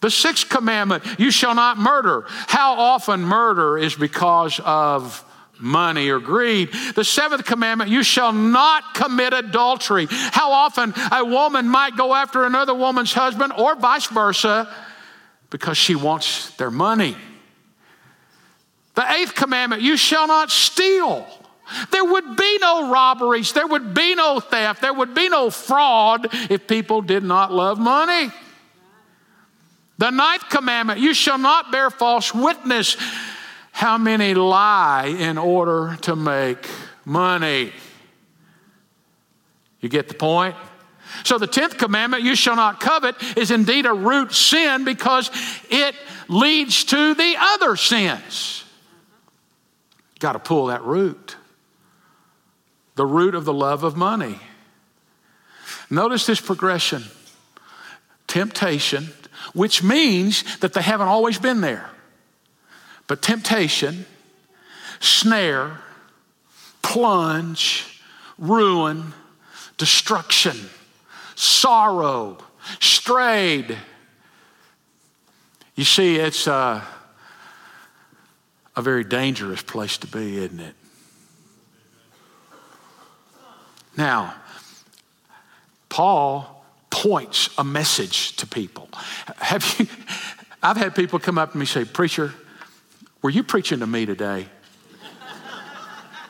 The 0.00 0.10
sixth 0.10 0.48
commandment, 0.48 1.04
you 1.18 1.30
shall 1.30 1.54
not 1.54 1.78
murder. 1.78 2.24
How 2.28 2.74
often 2.74 3.20
murder 3.20 3.78
is 3.78 3.94
because 3.94 4.60
of 4.64 5.24
money 5.60 6.08
or 6.08 6.18
greed. 6.18 6.70
The 6.96 7.04
seventh 7.04 7.44
commandment, 7.44 7.88
you 7.88 8.02
shall 8.02 8.32
not 8.32 8.94
commit 8.94 9.32
adultery. 9.32 10.08
How 10.10 10.50
often 10.50 10.92
a 11.12 11.24
woman 11.24 11.68
might 11.68 11.96
go 11.96 12.14
after 12.14 12.44
another 12.44 12.74
woman's 12.74 13.12
husband 13.12 13.52
or 13.56 13.76
vice 13.76 14.06
versa 14.06 14.68
because 15.52 15.76
she 15.76 15.94
wants 15.94 16.56
their 16.56 16.70
money. 16.70 17.14
The 18.94 19.08
eighth 19.12 19.34
commandment, 19.34 19.82
you 19.82 19.98
shall 19.98 20.26
not 20.26 20.50
steal. 20.50 21.26
There 21.90 22.04
would 22.04 22.36
be 22.36 22.58
no 22.58 22.90
robberies, 22.90 23.52
there 23.52 23.66
would 23.66 23.92
be 23.92 24.14
no 24.14 24.40
theft, 24.40 24.80
there 24.80 24.94
would 24.94 25.14
be 25.14 25.28
no 25.28 25.50
fraud 25.50 26.28
if 26.50 26.66
people 26.66 27.02
did 27.02 27.22
not 27.22 27.52
love 27.52 27.78
money. 27.78 28.32
The 29.98 30.10
ninth 30.10 30.48
commandment, 30.48 31.00
you 31.00 31.12
shall 31.12 31.38
not 31.38 31.70
bear 31.70 31.90
false 31.90 32.34
witness. 32.34 32.96
How 33.72 33.98
many 33.98 34.32
lie 34.32 35.14
in 35.18 35.36
order 35.36 35.98
to 36.02 36.16
make 36.16 36.66
money? 37.04 37.72
You 39.80 39.90
get 39.90 40.08
the 40.08 40.14
point? 40.14 40.56
So, 41.24 41.38
the 41.38 41.48
10th 41.48 41.78
commandment, 41.78 42.22
you 42.22 42.34
shall 42.34 42.56
not 42.56 42.80
covet, 42.80 43.14
is 43.36 43.50
indeed 43.50 43.86
a 43.86 43.92
root 43.92 44.32
sin 44.32 44.84
because 44.84 45.30
it 45.70 45.94
leads 46.28 46.84
to 46.84 47.14
the 47.14 47.34
other 47.38 47.76
sins. 47.76 48.64
Got 50.18 50.32
to 50.32 50.38
pull 50.38 50.66
that 50.66 50.82
root. 50.82 51.36
The 52.94 53.06
root 53.06 53.34
of 53.34 53.44
the 53.44 53.52
love 53.52 53.84
of 53.84 53.96
money. 53.96 54.38
Notice 55.90 56.26
this 56.26 56.40
progression 56.40 57.04
temptation, 58.28 59.08
which 59.52 59.82
means 59.82 60.58
that 60.60 60.72
they 60.72 60.80
haven't 60.80 61.08
always 61.08 61.38
been 61.38 61.60
there. 61.60 61.90
But 63.06 63.20
temptation, 63.20 64.06
snare, 65.00 65.78
plunge, 66.80 68.00
ruin, 68.38 69.12
destruction, 69.76 70.56
sorrow, 71.34 72.38
strayed. 72.80 73.76
You 75.74 75.84
see, 75.84 76.16
it's. 76.16 76.46
Uh, 76.46 76.84
a 78.76 78.82
very 78.82 79.04
dangerous 79.04 79.62
place 79.62 79.98
to 79.98 80.06
be, 80.06 80.38
isn't 80.38 80.60
it? 80.60 80.74
Now, 83.96 84.34
Paul 85.88 86.64
points 86.88 87.50
a 87.58 87.64
message 87.64 88.36
to 88.36 88.46
people. 88.46 88.88
Have 89.38 89.76
you, 89.78 89.86
I've 90.62 90.78
had 90.78 90.94
people 90.94 91.18
come 91.18 91.36
up 91.36 91.52
to 91.52 91.58
me 91.58 91.62
and 91.62 91.68
say, 91.68 91.84
Preacher, 91.84 92.32
were 93.20 93.30
you 93.30 93.42
preaching 93.42 93.80
to 93.80 93.86
me 93.86 94.06
today? 94.06 94.46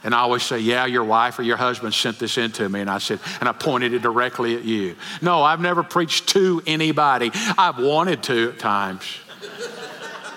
And 0.04 0.14
I 0.14 0.18
always 0.18 0.42
say, 0.42 0.58
Yeah, 0.58 0.86
your 0.86 1.04
wife 1.04 1.38
or 1.38 1.42
your 1.42 1.56
husband 1.56 1.94
sent 1.94 2.18
this 2.18 2.38
into 2.38 2.68
me. 2.68 2.80
And 2.80 2.90
I 2.90 2.98
said, 2.98 3.20
And 3.40 3.48
I 3.48 3.52
pointed 3.52 3.92
it 3.94 4.02
directly 4.02 4.56
at 4.56 4.64
you. 4.64 4.96
No, 5.20 5.42
I've 5.42 5.60
never 5.60 5.82
preached 5.82 6.28
to 6.30 6.62
anybody. 6.66 7.30
I've 7.56 7.78
wanted 7.78 8.22
to 8.24 8.50
at 8.50 8.58
times, 8.58 9.04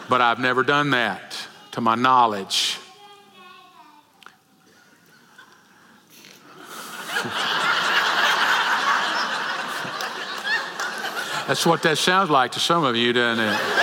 but 0.10 0.22
I've 0.22 0.40
never 0.40 0.64
done 0.64 0.92
that 0.92 1.36
to 1.72 1.82
my 1.82 1.96
knowledge. 1.96 2.78
That's 11.48 11.66
what 11.66 11.84
that 11.84 12.00
sounds 12.00 12.32
like 12.32 12.54
to 12.54 12.60
some 12.60 12.84
of 12.84 12.96
you, 12.96 13.14
doesn't 13.14 13.46
it? 13.46 13.75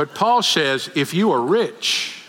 But 0.00 0.14
Paul 0.14 0.40
says 0.40 0.88
if 0.94 1.12
you 1.12 1.30
are 1.32 1.42
rich, 1.42 2.22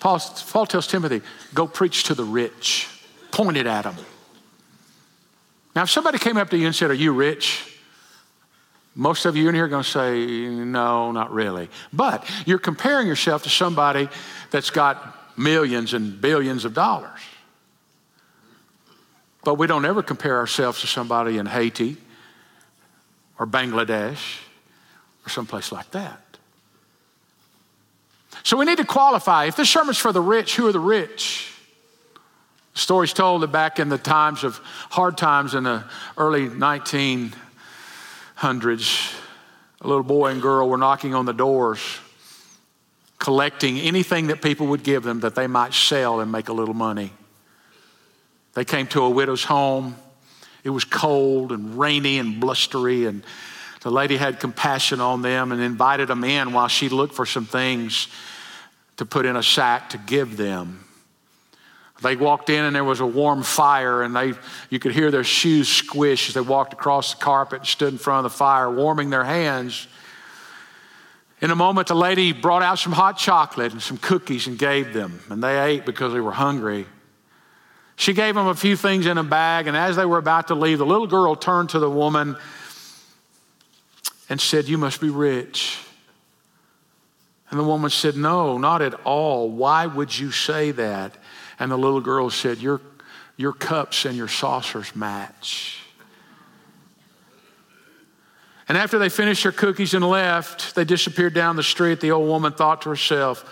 Paul, 0.00 0.20
Paul 0.50 0.66
tells 0.66 0.86
Timothy, 0.86 1.22
go 1.54 1.66
preach 1.66 2.04
to 2.04 2.14
the 2.14 2.24
rich, 2.24 2.90
point 3.32 3.56
it 3.56 3.66
at 3.66 3.84
them. 3.84 3.96
Now, 5.74 5.84
if 5.84 5.88
somebody 5.88 6.18
came 6.18 6.36
up 6.36 6.50
to 6.50 6.58
you 6.58 6.66
and 6.66 6.74
said, 6.74 6.90
Are 6.90 6.92
you 6.92 7.14
rich? 7.14 7.78
Most 8.94 9.24
of 9.24 9.34
you 9.34 9.48
in 9.48 9.54
here 9.54 9.64
are 9.64 9.68
going 9.68 9.82
to 9.82 9.88
say, 9.88 10.26
no, 10.26 11.10
not 11.10 11.32
really. 11.32 11.70
But 11.90 12.28
you're 12.44 12.58
comparing 12.58 13.06
yourself 13.06 13.44
to 13.44 13.48
somebody 13.48 14.10
that's 14.50 14.68
got 14.68 15.38
millions 15.38 15.94
and 15.94 16.20
billions 16.20 16.66
of 16.66 16.74
dollars. 16.74 17.20
But 19.42 19.54
we 19.54 19.66
don't 19.66 19.86
ever 19.86 20.02
compare 20.02 20.36
ourselves 20.36 20.82
to 20.82 20.86
somebody 20.86 21.38
in 21.38 21.46
Haiti 21.46 21.96
or 23.38 23.46
Bangladesh 23.46 24.40
or 25.24 25.30
someplace 25.30 25.72
like 25.72 25.90
that. 25.92 26.25
So 28.42 28.56
we 28.56 28.64
need 28.64 28.78
to 28.78 28.84
qualify. 28.84 29.46
If 29.46 29.56
this 29.56 29.68
sermon's 29.68 29.98
for 29.98 30.12
the 30.12 30.20
rich, 30.20 30.56
who 30.56 30.66
are 30.68 30.72
the 30.72 30.80
rich? 30.80 31.52
Story's 32.74 33.12
told 33.14 33.42
that 33.42 33.52
back 33.52 33.78
in 33.78 33.88
the 33.88 33.98
times 33.98 34.44
of 34.44 34.60
hard 34.90 35.16
times 35.16 35.54
in 35.54 35.64
the 35.64 35.84
early 36.18 36.48
1900s, 36.48 37.32
a 39.80 39.88
little 39.88 40.02
boy 40.02 40.30
and 40.30 40.42
girl 40.42 40.68
were 40.68 40.76
knocking 40.76 41.14
on 41.14 41.24
the 41.24 41.32
doors, 41.32 41.80
collecting 43.18 43.78
anything 43.78 44.26
that 44.26 44.42
people 44.42 44.66
would 44.66 44.82
give 44.82 45.04
them 45.04 45.20
that 45.20 45.34
they 45.34 45.46
might 45.46 45.72
sell 45.72 46.20
and 46.20 46.30
make 46.30 46.50
a 46.50 46.52
little 46.52 46.74
money. 46.74 47.12
They 48.52 48.64
came 48.64 48.86
to 48.88 49.02
a 49.02 49.10
widow's 49.10 49.44
home. 49.44 49.96
It 50.62 50.70
was 50.70 50.84
cold 50.84 51.52
and 51.52 51.78
rainy 51.78 52.18
and 52.18 52.40
blustery, 52.40 53.06
and 53.06 53.22
the 53.86 53.92
lady 53.92 54.16
had 54.16 54.40
compassion 54.40 55.00
on 55.00 55.22
them 55.22 55.52
and 55.52 55.60
invited 55.60 56.08
them 56.08 56.24
in 56.24 56.52
while 56.52 56.66
she 56.66 56.88
looked 56.88 57.14
for 57.14 57.24
some 57.24 57.46
things 57.46 58.08
to 58.96 59.06
put 59.06 59.24
in 59.24 59.36
a 59.36 59.44
sack 59.44 59.90
to 59.90 59.98
give 59.98 60.36
them. 60.36 60.84
They 62.02 62.16
walked 62.16 62.50
in 62.50 62.64
and 62.64 62.74
there 62.74 62.82
was 62.82 62.98
a 62.98 63.06
warm 63.06 63.44
fire, 63.44 64.02
and 64.02 64.16
they, 64.16 64.32
you 64.70 64.80
could 64.80 64.90
hear 64.90 65.12
their 65.12 65.22
shoes 65.22 65.68
squish 65.68 66.28
as 66.28 66.34
they 66.34 66.40
walked 66.40 66.72
across 66.72 67.14
the 67.14 67.20
carpet 67.22 67.60
and 67.60 67.68
stood 67.68 67.92
in 67.92 67.98
front 68.00 68.26
of 68.26 68.32
the 68.32 68.36
fire, 68.36 68.68
warming 68.68 69.10
their 69.10 69.22
hands. 69.22 69.86
In 71.40 71.52
a 71.52 71.56
moment, 71.56 71.86
the 71.86 71.94
lady 71.94 72.32
brought 72.32 72.64
out 72.64 72.80
some 72.80 72.90
hot 72.90 73.18
chocolate 73.18 73.70
and 73.70 73.80
some 73.80 73.98
cookies 73.98 74.48
and 74.48 74.58
gave 74.58 74.94
them, 74.94 75.20
and 75.30 75.40
they 75.40 75.62
ate 75.64 75.86
because 75.86 76.12
they 76.12 76.18
were 76.18 76.32
hungry. 76.32 76.86
She 77.94 78.14
gave 78.14 78.34
them 78.34 78.48
a 78.48 78.54
few 78.56 78.74
things 78.74 79.06
in 79.06 79.16
a 79.16 79.22
bag, 79.22 79.68
and 79.68 79.76
as 79.76 79.94
they 79.94 80.06
were 80.06 80.18
about 80.18 80.48
to 80.48 80.56
leave, 80.56 80.78
the 80.78 80.86
little 80.86 81.06
girl 81.06 81.36
turned 81.36 81.68
to 81.68 81.78
the 81.78 81.88
woman 81.88 82.36
and 84.28 84.40
said, 84.40 84.68
You 84.68 84.78
must 84.78 85.00
be 85.00 85.10
rich. 85.10 85.78
And 87.50 87.60
the 87.60 87.64
woman 87.64 87.90
said, 87.90 88.16
No, 88.16 88.58
not 88.58 88.82
at 88.82 88.94
all. 89.04 89.50
Why 89.50 89.86
would 89.86 90.16
you 90.16 90.30
say 90.30 90.72
that? 90.72 91.16
And 91.58 91.70
the 91.70 91.76
little 91.76 92.00
girl 92.00 92.30
said, 92.30 92.58
Your, 92.58 92.80
your 93.36 93.52
cups 93.52 94.04
and 94.04 94.16
your 94.16 94.28
saucers 94.28 94.94
match. 94.96 95.80
And 98.68 98.76
after 98.76 98.98
they 98.98 99.08
finished 99.08 99.44
their 99.44 99.52
cookies 99.52 99.94
and 99.94 100.04
left, 100.04 100.74
they 100.74 100.84
disappeared 100.84 101.34
down 101.34 101.54
the 101.54 101.62
street. 101.62 102.00
The 102.00 102.10
old 102.10 102.26
woman 102.26 102.52
thought 102.52 102.82
to 102.82 102.88
herself, 102.88 103.44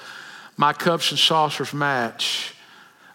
My 0.56 0.72
cups 0.72 1.10
and 1.10 1.18
saucers 1.18 1.72
match. 1.72 2.54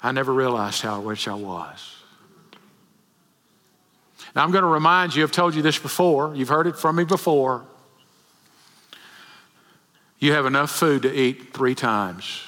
I 0.01 0.13
never 0.13 0.33
realized 0.33 0.81
how 0.81 1.01
rich 1.01 1.27
I 1.27 1.33
was. 1.33 1.98
Now, 4.35 4.43
I'm 4.43 4.51
going 4.51 4.63
to 4.63 4.69
remind 4.69 5.15
you, 5.15 5.23
I've 5.23 5.31
told 5.31 5.55
you 5.55 5.61
this 5.61 5.79
before, 5.79 6.35
you've 6.35 6.49
heard 6.49 6.67
it 6.67 6.77
from 6.77 6.95
me 6.97 7.03
before. 7.03 7.65
You 10.19 10.33
have 10.33 10.45
enough 10.45 10.71
food 10.71 11.03
to 11.03 11.13
eat 11.13 11.53
three 11.53 11.75
times. 11.75 12.41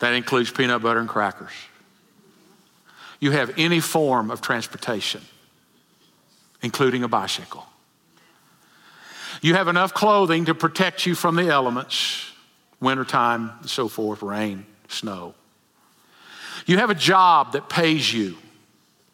That 0.00 0.12
includes 0.12 0.50
peanut 0.50 0.82
butter 0.82 1.00
and 1.00 1.08
crackers. 1.08 1.52
You 3.20 3.30
have 3.30 3.54
any 3.56 3.80
form 3.80 4.30
of 4.30 4.40
transportation, 4.40 5.22
including 6.62 7.02
a 7.02 7.08
bicycle. 7.08 7.64
You 9.40 9.54
have 9.54 9.68
enough 9.68 9.94
clothing 9.94 10.46
to 10.46 10.54
protect 10.54 11.06
you 11.06 11.14
from 11.14 11.36
the 11.36 11.48
elements, 11.48 12.30
wintertime, 12.80 13.52
and 13.60 13.70
so 13.70 13.88
forth, 13.88 14.22
rain, 14.22 14.66
snow. 14.88 15.34
You 16.66 16.78
have 16.78 16.90
a 16.90 16.94
job 16.94 17.52
that 17.52 17.68
pays 17.68 18.12
you. 18.12 18.36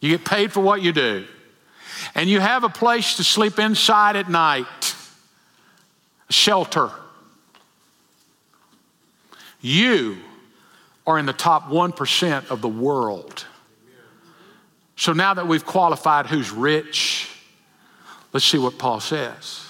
You 0.03 0.11
get 0.11 0.25
paid 0.25 0.53
for 0.53 0.61
what 0.61 0.83
you 0.83 0.93
do. 0.93 1.25
And 2.17 2.29
you 2.29 2.41
have 2.41 2.65
a 2.65 2.69
place 2.69 3.17
to 3.17 3.25
sleep 3.25 3.61
inside 3.61 4.17
at 4.17 4.29
night, 4.29 4.97
a 6.29 6.33
shelter. 6.33 6.91
You 9.61 10.19
are 11.07 11.19
in 11.21 11.27
the 11.27 11.33
top 11.33 11.69
1% 11.69 12.51
of 12.51 12.61
the 12.61 12.69
world. 12.69 13.47
So 14.97 15.13
now 15.13 15.35
that 15.35 15.47
we've 15.47 15.65
qualified 15.65 16.27
who's 16.27 16.51
rich, 16.51 17.31
let's 18.33 18.45
see 18.45 18.59
what 18.59 18.79
Paul 18.79 18.99
says. 18.99 19.65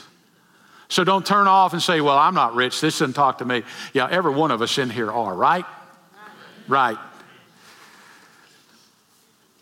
So 0.88 1.04
don't 1.04 1.26
turn 1.26 1.46
off 1.46 1.74
and 1.74 1.82
say, 1.82 2.00
Well, 2.00 2.16
I'm 2.16 2.34
not 2.34 2.54
rich. 2.54 2.80
This 2.80 2.98
doesn't 2.98 3.14
talk 3.14 3.38
to 3.38 3.44
me. 3.44 3.64
Yeah, 3.92 4.08
every 4.10 4.32
one 4.32 4.50
of 4.50 4.62
us 4.62 4.78
in 4.78 4.88
here 4.88 5.12
are, 5.12 5.34
right? 5.34 5.64
Right. 6.68 6.98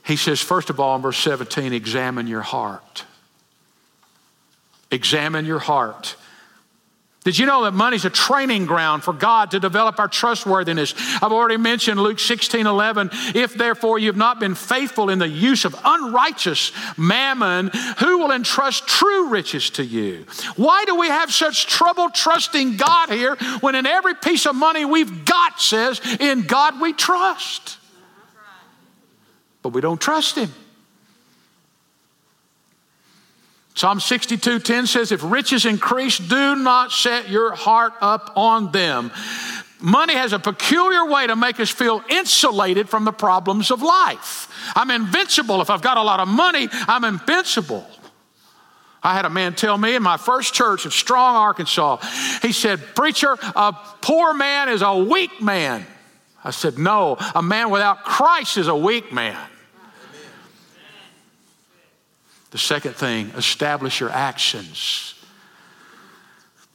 He 0.04 0.16
says, 0.16 0.40
first 0.40 0.70
of 0.70 0.80
all, 0.80 0.96
in 0.96 1.02
verse 1.02 1.18
17, 1.18 1.72
examine 1.72 2.26
your 2.26 2.40
heart. 2.40 3.04
Examine 4.90 5.44
your 5.44 5.58
heart. 5.58 6.16
Did 7.22 7.38
you 7.38 7.44
know 7.44 7.64
that 7.64 7.72
money's 7.72 8.06
a 8.06 8.10
training 8.10 8.64
ground 8.64 9.04
for 9.04 9.12
God 9.12 9.50
to 9.50 9.60
develop 9.60 9.98
our 9.98 10.08
trustworthiness? 10.08 10.94
I've 11.22 11.32
already 11.32 11.58
mentioned 11.58 12.00
Luke 12.00 12.18
16 12.18 12.66
11. 12.66 13.10
If 13.34 13.52
therefore 13.54 13.98
you've 13.98 14.16
not 14.16 14.40
been 14.40 14.54
faithful 14.54 15.10
in 15.10 15.18
the 15.18 15.28
use 15.28 15.66
of 15.66 15.78
unrighteous 15.84 16.72
mammon, 16.96 17.70
who 17.98 18.18
will 18.18 18.32
entrust 18.32 18.88
true 18.88 19.28
riches 19.28 19.68
to 19.70 19.84
you? 19.84 20.24
Why 20.56 20.86
do 20.86 20.96
we 20.96 21.08
have 21.08 21.30
such 21.30 21.66
trouble 21.66 22.08
trusting 22.08 22.78
God 22.78 23.10
here 23.10 23.36
when 23.60 23.74
in 23.74 23.84
every 23.84 24.14
piece 24.14 24.46
of 24.46 24.56
money 24.56 24.86
we've 24.86 25.26
got 25.26 25.60
says, 25.60 26.00
in 26.20 26.46
God 26.46 26.80
we 26.80 26.94
trust? 26.94 27.76
But 29.62 29.70
we 29.70 29.80
don't 29.80 30.00
trust 30.00 30.36
Him. 30.36 30.52
Psalm 33.74 34.00
62 34.00 34.58
10 34.58 34.86
says, 34.86 35.12
If 35.12 35.22
riches 35.22 35.64
increase, 35.64 36.18
do 36.18 36.56
not 36.56 36.92
set 36.92 37.28
your 37.28 37.54
heart 37.54 37.94
up 38.00 38.32
on 38.36 38.72
them. 38.72 39.10
Money 39.80 40.14
has 40.14 40.34
a 40.34 40.38
peculiar 40.38 41.06
way 41.06 41.26
to 41.26 41.34
make 41.34 41.58
us 41.58 41.70
feel 41.70 42.04
insulated 42.10 42.88
from 42.88 43.04
the 43.04 43.12
problems 43.12 43.70
of 43.70 43.80
life. 43.80 44.48
I'm 44.76 44.90
invincible. 44.90 45.62
If 45.62 45.70
I've 45.70 45.80
got 45.80 45.96
a 45.96 46.02
lot 46.02 46.20
of 46.20 46.28
money, 46.28 46.68
I'm 46.72 47.04
invincible. 47.04 47.86
I 49.02 49.14
had 49.14 49.24
a 49.24 49.30
man 49.30 49.54
tell 49.54 49.78
me 49.78 49.94
in 49.94 50.02
my 50.02 50.18
first 50.18 50.52
church 50.52 50.84
in 50.84 50.90
Strong, 50.90 51.36
Arkansas, 51.36 51.96
he 52.42 52.52
said, 52.52 52.80
Preacher, 52.94 53.32
a 53.56 53.72
poor 54.02 54.34
man 54.34 54.68
is 54.68 54.82
a 54.82 54.94
weak 54.94 55.40
man. 55.40 55.86
I 56.44 56.50
said, 56.50 56.78
No, 56.78 57.16
a 57.34 57.42
man 57.42 57.70
without 57.70 58.04
Christ 58.04 58.56
is 58.56 58.68
a 58.68 58.76
weak 58.76 59.12
man. 59.12 59.38
The 62.50 62.58
second 62.58 62.94
thing, 62.94 63.30
establish 63.36 64.00
your 64.00 64.10
actions. 64.10 65.14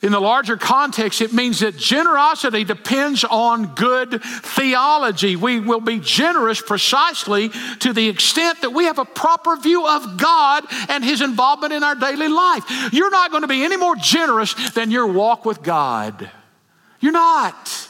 In 0.01 0.11
the 0.11 0.19
larger 0.19 0.55
context, 0.55 1.19
it 1.21 1.33
means 1.33 1.61
that 1.61 1.77
generosity 1.77 2.63
depends 2.63 3.23
on 3.23 3.73
good 3.73 4.21
theology. 4.21 5.35
We 5.35 5.59
will 5.59 5.79
be 5.79 5.99
generous 5.99 6.61
precisely 6.61 7.49
to 7.79 7.91
the 7.91 8.07
extent 8.07 8.61
that 8.61 8.69
we 8.69 8.85
have 8.85 8.99
a 8.99 9.05
proper 9.05 9.55
view 9.55 9.87
of 9.87 10.17
God 10.17 10.65
and 10.89 11.03
His 11.03 11.21
involvement 11.21 11.73
in 11.73 11.83
our 11.83 11.95
daily 11.95 12.27
life. 12.27 12.93
You're 12.93 13.09
not 13.09 13.31
going 13.31 13.41
to 13.41 13.47
be 13.47 13.63
any 13.63 13.77
more 13.77 13.95
generous 13.95 14.53
than 14.73 14.91
your 14.91 15.07
walk 15.07 15.43
with 15.43 15.63
God. 15.63 16.29
You're 16.99 17.11
not. 17.11 17.89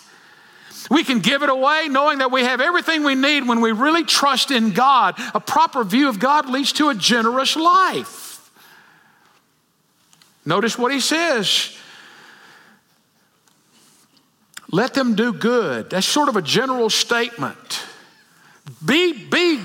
We 0.90 1.04
can 1.04 1.20
give 1.20 1.42
it 1.44 1.50
away 1.50 1.88
knowing 1.90 2.20
that 2.20 2.32
we 2.32 2.42
have 2.42 2.62
everything 2.62 3.04
we 3.04 3.16
need 3.16 3.48
when 3.48 3.62
we 3.62 3.72
really 3.72 4.04
trust 4.04 4.52
in 4.52 4.72
God. 4.72 5.16
A 5.34 5.40
proper 5.40 5.84
view 5.84 6.10
of 6.10 6.20
God 6.20 6.50
leads 6.50 6.74
to 6.74 6.90
a 6.90 6.96
generous 6.96 7.56
life. 7.56 8.52
Notice 10.46 10.78
what 10.78 10.92
he 10.92 11.00
says. 11.00 11.76
Let 14.72 14.94
them 14.94 15.16
do 15.16 15.34
good. 15.34 15.90
That's 15.90 16.06
sort 16.06 16.30
of 16.30 16.36
a 16.36 16.42
general 16.42 16.90
statement. 16.90 17.84
Be, 18.84 19.14
be 19.14 19.60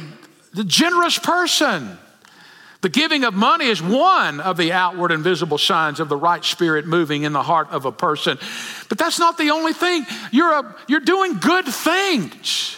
the 0.54 0.64
generous 0.64 1.18
person. 1.18 1.98
The 2.80 2.88
giving 2.88 3.24
of 3.24 3.34
money 3.34 3.66
is 3.66 3.82
one 3.82 4.40
of 4.40 4.57
the 4.57 4.72
outward 4.72 5.12
and 5.12 5.22
visible 5.22 5.59
signs 5.59 6.00
of 6.00 6.09
the 6.09 6.16
right 6.16 6.44
spirit 6.44 6.86
moving 6.86 7.24
in 7.24 7.32
the 7.32 7.42
heart 7.42 7.68
of 7.70 7.84
a 7.84 7.92
person. 7.92 8.38
But 8.88 8.96
that's 8.96 9.18
not 9.18 9.36
the 9.36 9.50
only 9.50 9.74
thing. 9.74 10.07
You're, 10.32 10.52
a, 10.52 10.76
you're 10.88 11.00
doing 11.00 11.38
good 11.38 11.66
things. 11.66 12.76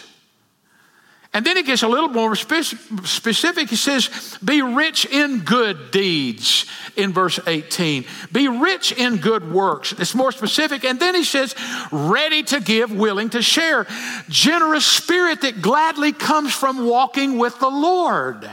And 1.35 1.43
then 1.43 1.57
it 1.57 1.65
gets 1.65 1.81
a 1.81 1.87
little 1.87 2.09
more 2.09 2.35
specific. 2.35 3.69
He 3.69 3.75
says, 3.75 4.37
Be 4.43 4.61
rich 4.61 5.05
in 5.05 5.39
good 5.39 5.89
deeds 5.89 6.67
in 6.95 7.11
verse 7.11 7.39
18. 7.47 8.05
Be 8.31 8.47
rich 8.49 8.91
in 8.91 9.17
good 9.17 9.51
works. 9.51 9.93
It's 9.93 10.13
more 10.13 10.31
specific. 10.31 10.83
And 10.83 10.99
then 10.99 11.15
he 11.15 11.23
says, 11.23 11.55
Ready 11.91 12.43
to 12.43 12.59
give, 12.59 12.91
willing 12.91 13.31
to 13.31 13.41
share. 13.41 13.87
Generous 14.29 14.85
spirit 14.85 15.41
that 15.41 15.61
gladly 15.61 16.11
comes 16.11 16.53
from 16.53 16.85
walking 16.85 17.39
with 17.39 17.57
the 17.59 17.69
Lord. 17.69 18.47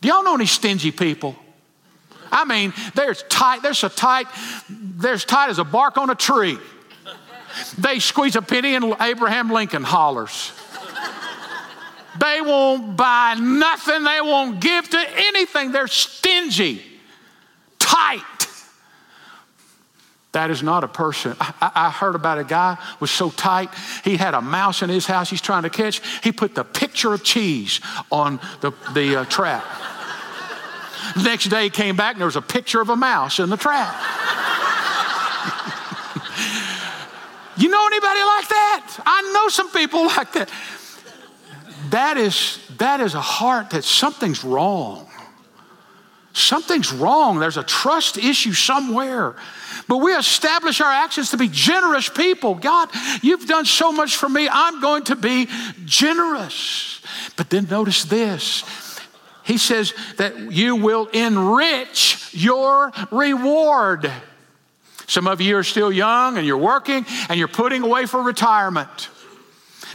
Do 0.00 0.08
y'all 0.08 0.22
know 0.22 0.34
any 0.34 0.46
stingy 0.46 0.90
people? 0.90 1.36
I 2.30 2.44
mean, 2.44 2.72
they're 2.94 3.14
tight, 3.14 3.62
they're 3.62 3.74
so 3.74 3.88
tight, 3.88 4.26
they're 4.68 5.14
as 5.14 5.24
tight 5.24 5.48
as 5.48 5.58
a 5.58 5.64
bark 5.64 5.96
on 5.96 6.10
a 6.10 6.14
tree. 6.14 6.58
They 7.78 7.98
squeeze 8.00 8.36
a 8.36 8.42
penny 8.42 8.74
and 8.74 8.94
Abraham 9.00 9.50
Lincoln 9.50 9.82
hollers. 9.82 10.52
They 12.18 12.40
won't 12.40 12.96
buy 12.96 13.36
nothing, 13.38 14.04
they 14.04 14.20
won't 14.20 14.60
give 14.60 14.88
to 14.90 15.04
anything. 15.16 15.72
They're 15.72 15.86
stingy, 15.86 16.82
tight. 17.78 18.22
That 20.36 20.50
is 20.50 20.62
not 20.62 20.84
a 20.84 20.88
person. 20.88 21.34
I, 21.40 21.72
I, 21.74 21.90
heard 21.90 22.14
about 22.14 22.36
a 22.36 22.44
guy 22.44 22.76
was 23.00 23.10
so 23.10 23.30
tight, 23.30 23.70
he 24.04 24.18
had 24.18 24.34
a 24.34 24.42
mouse 24.42 24.82
in 24.82 24.90
his 24.90 25.06
house 25.06 25.30
he's 25.30 25.40
trying 25.40 25.62
to 25.62 25.70
catch. 25.70 26.02
He 26.22 26.30
put 26.30 26.54
the 26.54 26.62
picture 26.62 27.14
of 27.14 27.24
cheese 27.24 27.80
on 28.12 28.38
the, 28.60 28.72
the 28.92 29.20
uh, 29.22 29.24
trap. 29.24 29.64
Next 31.24 31.46
day 31.46 31.62
he 31.62 31.70
came 31.70 31.96
back 31.96 32.16
and 32.16 32.20
there 32.20 32.26
was 32.26 32.36
a 32.36 32.42
picture 32.42 32.82
of 32.82 32.90
a 32.90 32.96
mouse 32.96 33.38
in 33.38 33.48
the 33.48 33.56
trap. 33.56 33.94
you 37.56 37.70
know 37.70 37.86
anybody 37.86 38.20
like 38.20 38.48
that? 38.48 38.98
I 39.06 39.32
know 39.32 39.48
some 39.48 39.70
people 39.70 40.04
like 40.04 40.34
that. 40.34 40.50
That 41.88 42.18
is, 42.18 42.58
that 42.76 43.00
is 43.00 43.14
a 43.14 43.22
heart 43.22 43.70
that 43.70 43.84
something's 43.84 44.44
wrong. 44.44 45.08
Something's 46.36 46.92
wrong. 46.92 47.38
There's 47.38 47.56
a 47.56 47.62
trust 47.62 48.18
issue 48.18 48.52
somewhere. 48.52 49.36
But 49.88 49.98
we 49.98 50.14
establish 50.14 50.82
our 50.82 50.92
actions 50.92 51.30
to 51.30 51.38
be 51.38 51.48
generous 51.48 52.10
people. 52.10 52.54
God, 52.56 52.90
you've 53.22 53.46
done 53.46 53.64
so 53.64 53.90
much 53.90 54.16
for 54.16 54.28
me. 54.28 54.46
I'm 54.50 54.82
going 54.82 55.04
to 55.04 55.16
be 55.16 55.48
generous. 55.86 57.00
But 57.36 57.48
then 57.48 57.66
notice 57.70 58.04
this 58.04 58.64
he 59.44 59.56
says 59.56 59.94
that 60.16 60.52
you 60.52 60.76
will 60.76 61.06
enrich 61.06 62.30
your 62.32 62.92
reward. 63.10 64.10
Some 65.06 65.28
of 65.28 65.40
you 65.40 65.56
are 65.56 65.62
still 65.62 65.92
young 65.92 66.36
and 66.36 66.46
you're 66.46 66.58
working 66.58 67.06
and 67.28 67.38
you're 67.38 67.48
putting 67.48 67.82
away 67.82 68.06
for 68.06 68.20
retirement. 68.20 69.08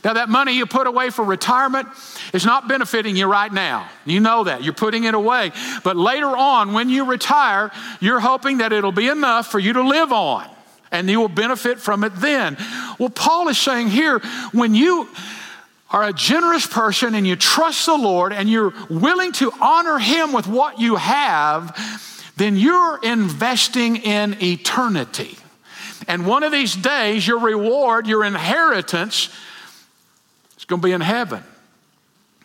Now, 0.04 0.14
that 0.14 0.30
money 0.30 0.54
you 0.54 0.66
put 0.66 0.88
away 0.88 1.10
for 1.10 1.24
retirement 1.24 1.88
is 2.34 2.46
not 2.46 2.68
benefiting 2.68 3.16
you 3.16 3.28
right 3.28 3.52
now. 3.52 3.90
You 4.06 4.20
know 4.20 4.46
that. 4.46 4.64
You're 4.64 4.74
putting 4.74 5.04
it 5.04 5.14
away. 5.14 5.52
But 5.84 5.98
later 5.98 6.36
on, 6.36 6.74
when 6.74 6.90
you 6.90 7.06
retire, 7.06 7.72
you're 8.00 8.20
hoping 8.20 8.60
that 8.60 8.74
it'll 8.74 8.92
be 8.92 9.08
enough 9.08 9.48
for 9.48 9.60
you 9.60 9.74
to 9.74 9.84
live 9.84 10.12
on 10.12 10.50
and 10.92 11.10
you 11.10 11.20
will 11.20 11.30
benefit 11.30 11.80
from 11.80 12.04
it 12.04 12.14
then. 12.18 12.58
Well, 13.00 13.10
Paul 13.10 13.48
is 13.48 13.58
saying 13.58 13.88
here 13.88 14.20
when 14.52 14.76
you 14.76 15.08
are 15.90 16.04
a 16.04 16.14
generous 16.14 16.66
person 16.66 17.16
and 17.16 17.26
you 17.26 17.36
trust 17.36 17.86
the 17.86 17.96
Lord 17.96 18.34
and 18.34 18.50
you're 18.50 18.74
willing 18.90 19.32
to 19.34 19.52
honor 19.60 19.98
Him 19.98 20.34
with 20.34 20.48
what 20.48 20.80
you 20.80 20.96
have, 20.96 21.78
then 22.38 22.56
you're 22.56 23.00
investing 23.04 23.98
in 23.98 24.42
eternity. 24.42 25.38
And 26.08 26.26
one 26.26 26.44
of 26.44 26.52
these 26.52 26.76
days, 26.76 27.28
your 27.28 27.40
reward, 27.40 28.08
your 28.08 28.24
inheritance, 28.24 29.30
going 30.72 30.82
to 30.82 30.88
be 30.88 30.94
in 30.94 31.02
heaven. 31.02 31.44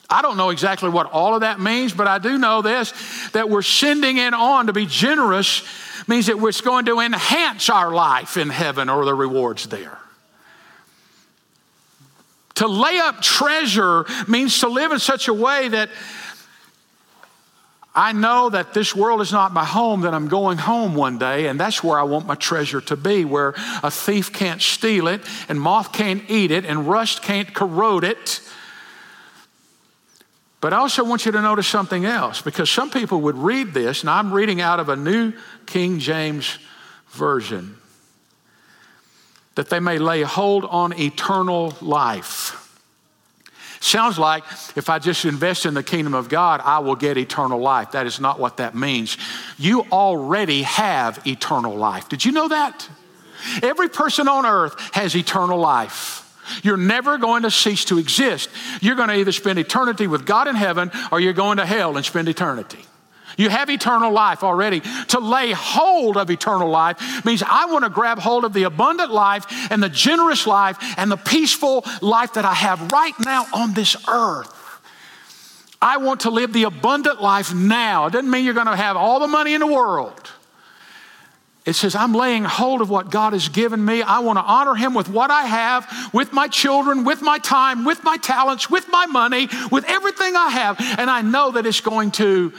I 0.09 0.23
don't 0.23 0.37
know 0.37 0.51
exactly 0.51 0.89
what 0.89 1.11
all 1.11 1.35
of 1.35 1.41
that 1.41 1.59
means, 1.59 1.93
but 1.93 2.07
I 2.07 2.19
do 2.19 2.39
know 2.39 2.63
this 2.63 2.93
that 3.31 3.49
we're 3.49 3.63
sending 3.63 4.19
it 4.19 4.35
on 4.35 4.67
to 4.67 4.73
be 4.73 4.87
generous 4.87 5.63
means 6.07 6.27
that 6.27 6.37
it's 6.37 6.61
going 6.61 6.85
to 6.85 7.01
enhance 7.01 7.71
our 7.71 7.93
life 7.93 8.37
in 8.37 8.51
heaven 8.51 8.89
or 8.89 9.05
the 9.05 9.15
rewards 9.15 9.67
there. 9.67 9.99
To 12.57 12.69
lay 12.69 12.99
up 12.99 13.21
treasure 13.21 14.07
means 14.29 14.61
to 14.61 14.69
live 14.69 14.93
in 14.93 14.99
such 14.99 15.29
a 15.29 15.35
way 15.35 15.69
that 15.69 15.91
I 17.99 18.13
know 18.13 18.51
that 18.51 18.75
this 18.75 18.95
world 18.95 19.23
is 19.23 19.33
not 19.33 19.55
my 19.55 19.65
home, 19.65 20.03
that 20.03 20.13
I'm 20.13 20.29
going 20.29 20.59
home 20.59 20.95
one 20.95 21.17
day, 21.17 21.47
and 21.47 21.59
that's 21.59 21.83
where 21.83 21.99
I 21.99 22.03
want 22.03 22.27
my 22.27 22.35
treasure 22.35 22.83
to 22.83 22.97
be, 22.97 23.25
where 23.25 23.55
a 23.83 23.91
thief 23.91 24.35
can't 24.35 24.61
steal 24.61 25.09
it, 25.09 25.23
and 25.49 25.59
moth 25.59 25.95
can't 25.95 26.23
eat 26.29 26.51
it, 26.51 26.67
and 26.67 26.87
rust 26.87 27.23
can't 27.23 27.55
corrode 27.55 28.05
it. 28.05 28.43
But 30.61 30.75
I 30.75 30.77
also 30.77 31.05
want 31.05 31.25
you 31.25 31.33
to 31.33 31.41
notice 31.41 31.67
something 31.67 32.05
else, 32.05 32.43
because 32.43 32.69
some 32.69 32.91
people 32.91 33.23
would 33.23 33.39
read 33.39 33.73
this, 33.73 34.03
and 34.03 34.11
I'm 34.11 34.31
reading 34.31 34.61
out 34.61 34.79
of 34.79 34.91
a 34.91 34.97
New 34.97 35.33
King 35.65 35.99
James 35.99 36.59
Version 37.13 37.79
that 39.55 39.71
they 39.71 39.81
may 39.81 39.97
lay 39.97 40.21
hold 40.21 40.67
on 40.67 40.93
eternal 41.01 41.75
life. 41.81 42.66
Sounds 43.87 44.19
like 44.19 44.43
if 44.75 44.91
I 44.91 44.99
just 44.99 45.25
invest 45.25 45.65
in 45.65 45.75
the 45.75 45.83
kingdom 45.83 46.13
of 46.13 46.29
God, 46.29 46.61
I 46.65 46.81
will 46.81 46.97
get 46.97 47.17
eternal 47.17 47.61
life. 47.61 47.93
That 47.93 48.05
is 48.05 48.19
not 48.19 48.41
what 48.41 48.57
that 48.57 48.75
means. 48.75 49.17
You 49.59 49.83
already 49.93 50.63
have 50.63 51.25
eternal 51.25 51.77
life. 51.77 52.09
Did 52.09 52.25
you 52.25 52.33
know 52.33 52.49
that? 52.49 52.89
Every 53.63 53.89
person 53.89 54.27
on 54.27 54.45
earth 54.45 54.75
has 54.93 55.15
eternal 55.15 55.61
life. 55.61 56.25
You're 56.65 56.77
never 56.77 57.17
going 57.17 57.45
to 57.45 57.51
cease 57.53 57.85
to 57.85 57.99
exist. 57.99 58.51
You're 58.81 58.97
going 58.97 59.09
to 59.09 59.15
either 59.15 59.31
spend 59.31 59.61
eternity 59.61 60.09
with 60.09 60.27
God 60.27 60.49
in 60.49 60.57
heaven 60.57 60.91
or 61.13 61.21
you're 61.21 61.33
going 61.33 61.59
to 61.59 61.67
hell 61.67 61.97
and 61.97 62.05
spend 62.05 62.29
eternity. 62.29 62.85
You 63.37 63.51
have 63.51 63.69
eternal 63.69 64.13
life 64.13 64.43
already. 64.43 64.81
To 65.09 65.21
lay 65.21 65.53
hold 65.53 66.17
of 66.17 66.31
eternal 66.31 66.69
life 66.69 67.25
means 67.25 67.43
I 67.43 67.67
want 67.67 67.85
to 67.85 67.91
grab 67.91 68.19
hold 68.19 68.45
of 68.45 68.53
the 68.53 68.65
abundant 68.65 69.11
life 69.11 69.47
and 69.71 69.83
the 69.83 69.89
generous 69.89 70.47
life 70.47 70.79
and 70.97 71.11
the 71.11 71.17
peaceful 71.17 71.85
life 72.01 72.35
that 72.35 72.45
I 72.45 72.55
have 72.55 72.93
right 72.93 73.15
now 73.25 73.47
on 73.53 73.75
this 73.75 73.97
earth. 74.09 74.53
I 75.81 75.99
want 75.99 76.21
to 76.21 76.31
live 76.31 76.53
the 76.53 76.65
abundant 76.65 77.21
life 77.21 77.55
now. 77.55 78.07
It 78.07 78.13
doesn't 78.13 78.31
mean 78.31 78.45
you're 78.45 78.55
going 78.55 78.67
to 78.67 78.77
have 78.77 78.97
all 78.97 79.21
the 79.21 79.29
money 79.29 79.55
in 79.55 79.61
the 79.61 79.67
world. 79.67 80.33
It 81.67 81.75
says, 81.75 81.97
I'm 81.97 82.13
laying 82.13 82.45
hold 82.45 82.81
of 82.81 82.91
what 82.91 83.11
God 83.11 83.33
has 83.33 83.49
given 83.49 83.85
me. 83.85 84.01
I 84.01 84.21
want 84.21 84.39
to 84.39 84.45
honor 84.45 84.77
Him 84.77 84.95
with 84.95 85.09
what 85.09 85.33
I 85.33 85.43
have, 85.43 86.11
with 86.15 86.33
my 86.33 86.47
children, 86.47 87.05
with 87.05 87.23
my 87.23 87.39
time, 87.39 87.85
with 87.85 88.05
my 88.05 88.17
talents, 88.19 88.71
with 88.71 88.89
my 88.89 89.07
money, 89.07 89.49
with 89.73 89.85
everything 89.89 90.37
I 90.37 90.49
have. 90.51 90.77
And 90.99 91.11
I 91.11 91.23
know 91.23 91.51
that 91.51 91.67
it's 91.67 91.81
going 91.81 92.13
to 92.13 92.53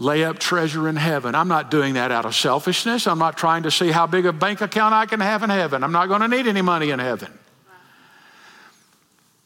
lay 0.00 0.24
up 0.24 0.38
treasure 0.38 0.88
in 0.88 0.96
heaven. 0.96 1.34
I'm 1.34 1.46
not 1.46 1.70
doing 1.70 1.94
that 1.94 2.10
out 2.10 2.24
of 2.24 2.34
selfishness. 2.34 3.06
I'm 3.06 3.18
not 3.18 3.36
trying 3.36 3.64
to 3.64 3.70
see 3.70 3.90
how 3.90 4.06
big 4.06 4.24
a 4.24 4.32
bank 4.32 4.62
account 4.62 4.94
I 4.94 5.04
can 5.04 5.20
have 5.20 5.42
in 5.42 5.50
heaven. 5.50 5.84
I'm 5.84 5.92
not 5.92 6.08
going 6.08 6.22
to 6.22 6.28
need 6.28 6.46
any 6.46 6.62
money 6.62 6.90
in 6.90 6.98
heaven. 6.98 7.30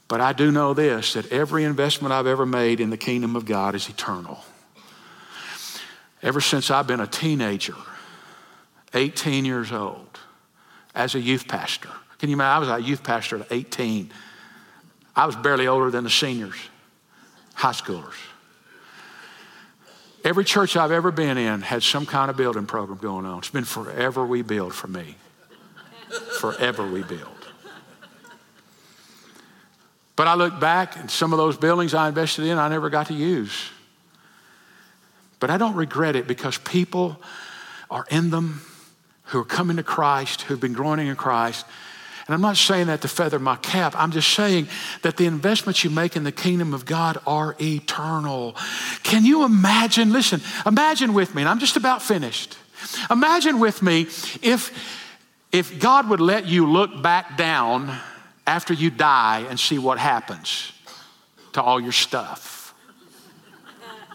But 0.07 0.20
I 0.20 0.32
do 0.32 0.52
know 0.52 0.72
this 0.72 1.14
that 1.14 1.32
every 1.32 1.64
investment 1.64 2.12
I've 2.12 2.28
ever 2.28 2.46
made 2.46 2.78
in 2.78 2.90
the 2.90 2.96
kingdom 2.96 3.34
of 3.34 3.46
God 3.46 3.74
is 3.74 3.88
eternal. 3.88 4.38
Ever 6.22 6.40
since 6.40 6.70
I've 6.70 6.86
been 6.86 7.00
a 7.00 7.07
teenager, 7.09 7.74
18 8.94 9.44
years 9.44 9.72
old, 9.72 10.20
as 10.94 11.16
a 11.16 11.20
youth 11.20 11.48
pastor. 11.48 11.90
Can 12.18 12.30
you 12.30 12.36
imagine? 12.36 12.68
I 12.68 12.74
was 12.76 12.84
a 12.84 12.88
youth 12.88 13.02
pastor 13.02 13.40
at 13.40 13.50
18. 13.50 14.12
I 15.16 15.26
was 15.26 15.34
barely 15.34 15.66
older 15.66 15.90
than 15.90 16.05
the 16.05 16.11
seniors, 16.11 16.57
high 17.55 17.72
schoolers. 17.72 18.14
Every 20.24 20.44
church 20.44 20.74
I've 20.74 20.90
ever 20.90 21.12
been 21.12 21.36
in 21.36 21.60
had 21.60 21.82
some 21.82 22.06
kind 22.06 22.30
of 22.30 22.36
building 22.38 22.64
program 22.64 22.98
going 22.98 23.26
on. 23.26 23.38
It's 23.38 23.50
been 23.50 23.64
forever 23.64 24.26
we 24.26 24.40
build 24.40 24.74
for 24.74 24.88
me. 24.88 25.16
forever 26.40 26.86
we 26.86 27.02
build. 27.02 27.28
But 30.16 30.26
I 30.26 30.34
look 30.34 30.58
back 30.58 30.96
and 30.96 31.10
some 31.10 31.32
of 31.32 31.38
those 31.38 31.56
buildings 31.56 31.92
I 31.92 32.08
invested 32.08 32.46
in, 32.46 32.56
I 32.56 32.68
never 32.68 32.88
got 32.88 33.08
to 33.08 33.14
use. 33.14 33.70
But 35.40 35.50
I 35.50 35.58
don't 35.58 35.74
regret 35.74 36.16
it 36.16 36.26
because 36.26 36.56
people 36.56 37.20
are 37.90 38.06
in 38.10 38.30
them 38.30 38.62
who 39.24 39.40
are 39.40 39.44
coming 39.44 39.76
to 39.76 39.82
Christ, 39.82 40.42
who've 40.42 40.60
been 40.60 40.72
growing 40.72 41.06
in 41.06 41.16
Christ, 41.16 41.66
and 42.26 42.34
I'm 42.34 42.40
not 42.40 42.56
saying 42.56 42.86
that 42.86 43.02
to 43.02 43.08
feather 43.08 43.38
my 43.38 43.56
cap. 43.56 43.94
I'm 43.96 44.10
just 44.10 44.32
saying 44.32 44.68
that 45.02 45.18
the 45.18 45.26
investments 45.26 45.84
you 45.84 45.90
make 45.90 46.16
in 46.16 46.24
the 46.24 46.32
kingdom 46.32 46.72
of 46.72 46.86
God 46.86 47.18
are 47.26 47.54
eternal. 47.60 48.56
Can 49.02 49.26
you 49.26 49.44
imagine? 49.44 50.10
Listen, 50.10 50.40
imagine 50.64 51.12
with 51.12 51.34
me, 51.34 51.42
and 51.42 51.48
I'm 51.48 51.58
just 51.58 51.76
about 51.76 52.00
finished. 52.00 52.56
Imagine 53.10 53.60
with 53.60 53.82
me 53.82 54.02
if, 54.42 55.06
if 55.52 55.78
God 55.78 56.08
would 56.08 56.20
let 56.20 56.46
you 56.46 56.70
look 56.70 57.02
back 57.02 57.36
down 57.36 57.94
after 58.46 58.72
you 58.72 58.90
die 58.90 59.44
and 59.48 59.60
see 59.60 59.78
what 59.78 59.98
happens 59.98 60.72
to 61.52 61.62
all 61.62 61.78
your 61.78 61.92
stuff. 61.92 62.74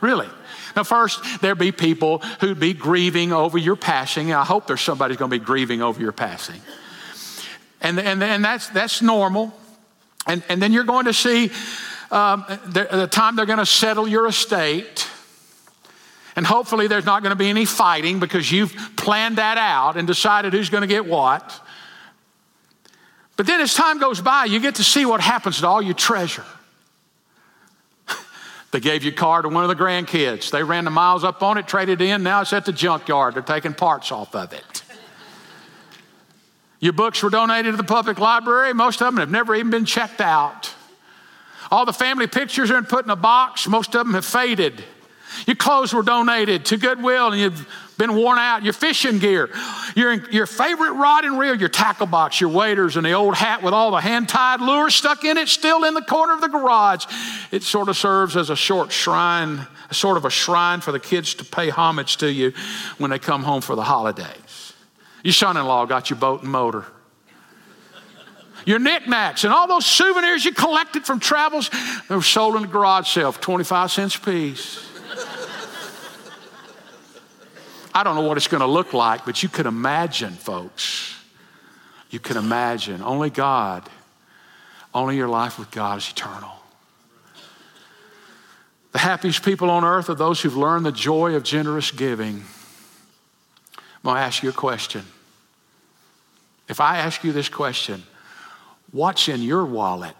Really. 0.01 0.27
Now, 0.75 0.83
first, 0.83 1.21
there'd 1.41 1.57
be 1.59 1.71
people 1.71 2.19
who'd 2.39 2.59
be 2.59 2.73
grieving 2.73 3.33
over 3.33 3.57
your 3.57 3.75
passing. 3.75 4.33
I 4.33 4.45
hope 4.45 4.65
there's 4.65 4.81
somebody 4.81 5.15
going 5.15 5.29
to 5.29 5.39
be 5.39 5.43
grieving 5.43 5.81
over 5.81 5.99
your 5.99 6.11
passing. 6.11 6.61
And, 7.81 7.99
and, 7.99 8.21
and 8.21 8.43
that's, 8.43 8.67
that's 8.69 9.01
normal. 9.01 9.53
And, 10.27 10.43
and 10.49 10.61
then 10.61 10.73
you're 10.73 10.83
going 10.83 11.05
to 11.05 11.13
see 11.13 11.51
um, 12.11 12.45
the, 12.65 12.87
the 12.91 13.07
time 13.07 13.35
they're 13.35 13.45
going 13.45 13.59
to 13.59 13.65
settle 13.65 14.07
your 14.07 14.27
estate. 14.27 15.07
And 16.35 16.45
hopefully, 16.45 16.87
there's 16.87 17.05
not 17.05 17.21
going 17.21 17.31
to 17.31 17.37
be 17.37 17.49
any 17.49 17.65
fighting 17.65 18.19
because 18.19 18.51
you've 18.51 18.73
planned 18.95 19.37
that 19.37 19.57
out 19.57 19.97
and 19.97 20.07
decided 20.07 20.53
who's 20.53 20.69
going 20.69 20.81
to 20.81 20.87
get 20.87 21.05
what. 21.05 21.59
But 23.35 23.45
then, 23.45 23.61
as 23.61 23.73
time 23.73 23.99
goes 23.99 24.21
by, 24.21 24.45
you 24.45 24.59
get 24.59 24.75
to 24.75 24.83
see 24.83 25.05
what 25.05 25.21
happens 25.21 25.59
to 25.59 25.67
all 25.67 25.81
your 25.81 25.93
treasure. 25.93 26.45
they 28.71 28.79
gave 28.79 29.03
your 29.03 29.13
car 29.13 29.41
to 29.41 29.49
one 29.49 29.63
of 29.63 29.69
the 29.69 29.81
grandkids. 29.81 30.51
They 30.51 30.63
ran 30.63 30.85
the 30.85 30.91
miles 30.91 31.23
up 31.23 31.41
on 31.41 31.57
it, 31.57 31.67
traded 31.67 32.01
in. 32.01 32.23
Now 32.23 32.41
it's 32.41 32.53
at 32.53 32.65
the 32.65 32.73
junkyard. 32.73 33.35
They're 33.35 33.41
taking 33.41 33.73
parts 33.73 34.11
off 34.11 34.35
of 34.35 34.53
it. 34.53 34.78
Your 36.79 36.93
books 36.93 37.21
were 37.21 37.29
donated 37.29 37.73
to 37.73 37.77
the 37.77 37.83
public 37.83 38.19
library. 38.19 38.73
Most 38.73 39.01
of 39.01 39.07
them 39.07 39.17
have 39.17 39.29
never 39.29 39.55
even 39.55 39.69
been 39.69 39.85
checked 39.85 40.21
out. 40.21 40.73
All 41.71 41.85
the 41.85 41.93
family 41.93 42.27
pictures 42.27 42.71
are 42.71 42.81
put 42.81 43.05
in 43.05 43.11
a 43.11 43.15
box. 43.15 43.67
Most 43.67 43.95
of 43.95 44.05
them 44.05 44.13
have 44.13 44.25
faded. 44.25 44.83
Your 45.45 45.55
clothes 45.55 45.93
were 45.93 46.01
donated 46.01 46.65
to 46.65 46.77
Goodwill 46.77 47.31
and 47.31 47.39
you've 47.39 47.67
been 47.97 48.15
worn 48.15 48.39
out. 48.39 48.63
Your 48.63 48.73
fishing 48.73 49.19
gear, 49.19 49.49
your, 49.95 50.13
your 50.29 50.45
favorite 50.45 50.93
rod 50.93 51.25
and 51.25 51.37
reel, 51.37 51.55
your 51.55 51.69
tackle 51.69 52.07
box, 52.07 52.41
your 52.41 52.49
waders, 52.49 52.97
and 52.97 53.05
the 53.05 53.11
old 53.11 53.35
hat 53.35 53.61
with 53.61 53.73
all 53.73 53.91
the 53.91 54.01
hand 54.01 54.29
tied 54.29 54.61
lures 54.61 54.95
stuck 54.95 55.23
in 55.23 55.37
it, 55.37 55.47
still 55.47 55.83
in 55.83 55.93
the 55.93 56.01
corner 56.01 56.33
of 56.33 56.41
the 56.41 56.47
garage. 56.47 57.05
It 57.51 57.61
sort 57.61 57.89
of 57.89 57.97
serves 57.97 58.35
as 58.35 58.49
a 58.49 58.55
short 58.55 58.91
shrine, 58.91 59.67
sort 59.91 60.17
of 60.17 60.25
a 60.25 60.29
shrine 60.29 60.81
for 60.81 60.91
the 60.91 60.99
kids 60.99 61.35
to 61.35 61.45
pay 61.45 61.69
homage 61.69 62.17
to 62.17 62.31
you 62.31 62.53
when 62.97 63.11
they 63.11 63.19
come 63.19 63.43
home 63.43 63.61
for 63.61 63.75
the 63.75 63.83
holidays. 63.83 64.48
Your 65.23 65.33
son 65.33 65.57
in 65.57 65.65
law 65.65 65.85
got 65.85 66.09
your 66.09 66.19
boat 66.19 66.43
and 66.43 66.51
motor 66.51 66.85
your 68.65 68.79
knickknacks, 68.79 69.43
and 69.43 69.53
all 69.53 69.67
those 69.67 69.85
souvenirs 69.85 70.45
you 70.45 70.51
collected 70.51 71.05
from 71.05 71.19
travels, 71.19 71.69
they 72.07 72.15
were 72.15 72.21
sold 72.21 72.55
in 72.55 72.61
the 72.61 72.67
garage 72.67 73.09
sale 73.09 73.31
for 73.31 73.41
25 73.41 73.91
cents 73.91 74.15
a 74.15 74.19
piece. 74.19 74.85
I 77.93 78.03
don't 78.03 78.15
know 78.15 78.21
what 78.21 78.37
it's 78.37 78.47
going 78.47 78.61
to 78.61 78.67
look 78.67 78.93
like, 78.93 79.25
but 79.25 79.41
you 79.41 79.49
can 79.49 79.65
imagine, 79.65 80.33
folks. 80.33 81.15
You 82.11 82.19
can 82.19 82.37
imagine. 82.37 83.01
Only 83.01 83.29
God, 83.29 83.89
only 84.93 85.17
your 85.17 85.27
life 85.27 85.57
with 85.57 85.71
God 85.71 85.97
is 85.97 86.09
eternal. 86.09 86.51
The 88.91 88.99
happiest 88.99 89.43
people 89.43 89.69
on 89.69 89.83
earth 89.83 90.09
are 90.09 90.15
those 90.15 90.41
who've 90.41 90.55
learned 90.55 90.85
the 90.85 90.91
joy 90.91 91.35
of 91.35 91.43
generous 91.43 91.91
giving. 91.91 92.43
I'm 94.03 94.11
going 94.11 94.15
to 94.15 94.21
ask 94.21 94.43
you 94.43 94.49
a 94.49 94.53
question. 94.53 95.03
If 96.67 96.79
I 96.79 96.99
ask 96.99 97.23
you 97.23 97.31
this 97.31 97.49
question, 97.49 98.03
What's 98.91 99.27
in 99.27 99.41
your 99.43 99.65
wallet? 99.65 100.15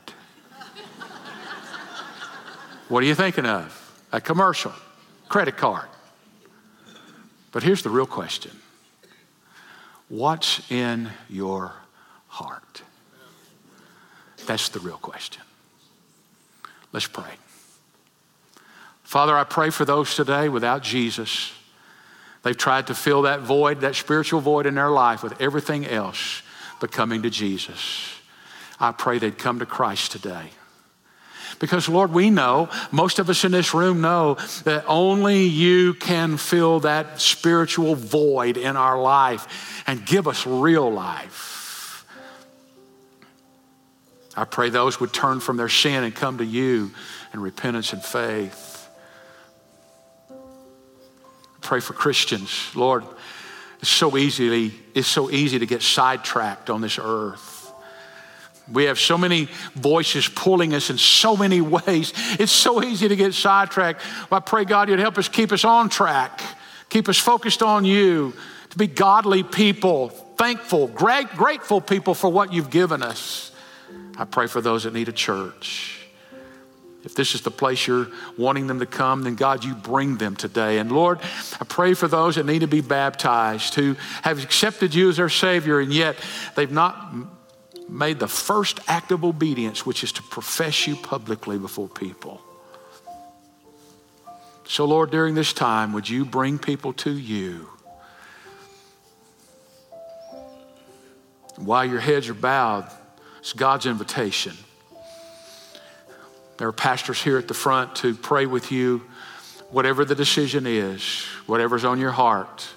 what 2.88 3.04
are 3.04 3.06
you 3.06 3.16
thinking 3.16 3.46
of? 3.46 3.76
A 4.12 4.22
commercial, 4.22 4.74
credit 5.28 5.58
card. 5.58 5.88
But 7.52 7.64
here's 7.64 7.82
the 7.82 7.90
real 7.90 8.06
question 8.06 8.52
What's 10.08 10.70
in 10.72 11.10
your 11.30 11.74
heart? 12.28 12.84
That's 14.46 14.70
the 14.70 14.80
real 14.80 14.98
question. 14.98 15.44
Let's 16.92 17.08
pray. 17.08 17.34
Father, 19.04 19.36
I 19.36 19.44
pray 19.44 19.70
for 19.70 19.86
those 19.86 20.16
today 20.16 20.50
without 20.50 20.84
Jesus. 20.84 21.52
They've 22.44 22.58
tried 22.58 22.88
to 22.88 22.96
fill 22.96 23.24
that 23.24 23.42
void, 23.42 23.82
that 23.82 23.96
spiritual 23.96 24.40
void 24.40 24.66
in 24.66 24.76
their 24.76 24.90
life 24.90 25.24
with 25.24 25.40
everything 25.42 25.86
else 25.86 26.42
but 26.80 26.92
coming 26.92 27.24
to 27.24 27.30
Jesus. 27.30 28.14
I 28.80 28.92
pray 28.92 29.20
they'd 29.20 29.38
come 29.38 29.60
to 29.60 29.66
Christ 29.66 30.12
today. 30.12 30.52
Because, 31.60 31.90
Lord, 31.90 32.14
we 32.14 32.30
know, 32.30 32.70
most 32.92 33.20
of 33.20 33.30
us 33.30 33.44
in 33.44 33.52
this 33.52 33.74
room 33.74 34.00
know 34.00 34.36
that 34.64 34.86
only 34.88 35.44
you 35.44 35.94
can 35.94 36.38
fill 36.38 36.80
that 36.82 37.20
spiritual 37.20 37.96
void 37.96 38.56
in 38.56 38.78
our 38.78 39.02
life 39.02 39.84
and 39.86 40.06
give 40.06 40.28
us 40.28 40.48
real 40.48 40.90
life. 40.90 42.06
I 44.38 44.46
pray 44.46 44.70
those 44.70 45.02
would 45.02 45.12
turn 45.12 45.42
from 45.42 45.58
their 45.58 45.68
sin 45.68 46.06
and 46.06 46.16
come 46.16 46.38
to 46.38 46.46
you 46.46 46.92
in 47.34 47.42
repentance 47.42 47.92
and 47.92 48.02
faith. 48.02 48.69
Pray 51.62 51.80
for 51.80 51.94
Christians. 51.94 52.72
Lord, 52.76 53.04
it's 53.80 53.90
so 53.90 54.18
easily, 54.18 54.74
it's 54.94 55.08
so 55.08 55.32
easy 55.32 55.60
to 55.60 55.66
get 55.66 55.82
sidetracked 55.82 56.70
on 56.70 56.82
this 56.82 57.00
earth. 57.00 57.72
We 58.72 58.86
have 58.86 59.00
so 59.00 59.18
many 59.18 59.50
voices 59.74 60.28
pulling 60.28 60.74
us 60.74 60.90
in 60.90 60.98
so 60.98 61.36
many 61.36 61.62
ways. 61.78 62.14
It's 62.40 62.52
so 62.52 62.84
easy 62.84 63.08
to 63.08 63.16
get 63.16 63.34
sidetracked. 63.34 64.02
Well, 64.30 64.40
I 64.40 64.42
pray 64.42 64.66
God 64.66 64.90
you'd 64.90 65.00
help 65.00 65.18
us 65.18 65.28
keep 65.28 65.52
us 65.52 65.64
on 65.64 65.90
track, 65.90 66.42
keep 66.90 67.10
us 67.10 67.18
focused 67.18 67.64
on 67.64 67.86
you, 67.86 68.34
to 68.70 68.78
be 68.78 68.88
godly 68.88 69.44
people, 69.44 70.10
thankful, 70.10 70.88
great, 70.88 71.30
grateful 71.30 71.82
people 71.82 72.14
for 72.14 72.30
what 72.32 72.54
you've 72.54 72.70
given 72.70 73.02
us. 73.02 73.52
I 74.18 74.26
pray 74.26 74.48
for 74.48 74.62
those 74.62 74.84
that 74.84 74.94
need 74.94 75.08
a 75.08 75.14
church. 75.14 75.99
If 77.10 77.16
this 77.16 77.34
is 77.34 77.42
the 77.42 77.50
place 77.50 77.88
you're 77.88 78.08
wanting 78.38 78.68
them 78.68 78.78
to 78.82 78.86
come, 78.86 79.24
then 79.24 79.34
God, 79.34 79.64
you 79.64 79.74
bring 79.74 80.18
them 80.18 80.36
today. 80.36 80.78
And 80.78 80.92
Lord, 80.92 81.18
I 81.60 81.66
pray 81.66 81.96
for 81.96 82.08
those 82.08 82.36
that 82.36 82.46
need 82.46 82.60
to 82.60 82.68
be 82.68 82.82
baptized, 82.82 83.74
who 83.74 83.96
have 84.22 84.44
accepted 84.44 84.94
you 84.94 85.10
as 85.10 85.18
their 85.18 85.28
Savior, 85.28 85.80
and 85.80 85.92
yet 85.92 86.18
they've 86.56 86.72
not 86.72 87.16
made 87.90 88.20
the 88.20 88.28
first 88.28 88.80
act 88.88 89.12
of 89.12 89.26
obedience, 89.26 89.88
which 89.88 90.04
is 90.04 90.12
to 90.12 90.22
profess 90.22 90.86
you 90.86 90.96
publicly 90.98 91.58
before 91.58 91.88
people. 91.88 92.42
So, 94.66 94.86
Lord, 94.86 95.10
during 95.10 95.34
this 95.34 95.52
time, 95.52 95.94
would 95.94 96.08
you 96.08 96.26
bring 96.26 96.60
people 96.60 96.94
to 96.94 97.12
you? 97.12 97.70
While 101.56 101.86
your 101.86 102.02
heads 102.02 102.30
are 102.30 102.36
bowed, 102.36 102.88
it's 103.40 103.54
God's 103.54 103.88
invitation. 103.88 104.54
There 106.60 106.68
are 106.68 106.74
pastors 106.74 107.22
here 107.22 107.38
at 107.38 107.48
the 107.48 107.54
front 107.54 107.96
to 107.98 108.14
pray 108.14 108.46
with 108.46 108.70
you, 108.70 109.02
whatever 109.70 110.04
the 110.04 110.14
decision 110.14 110.68
is, 110.68 111.24
whatever's 111.46 111.86
on 111.86 112.00
your 112.00 112.12
heart. 112.12 112.68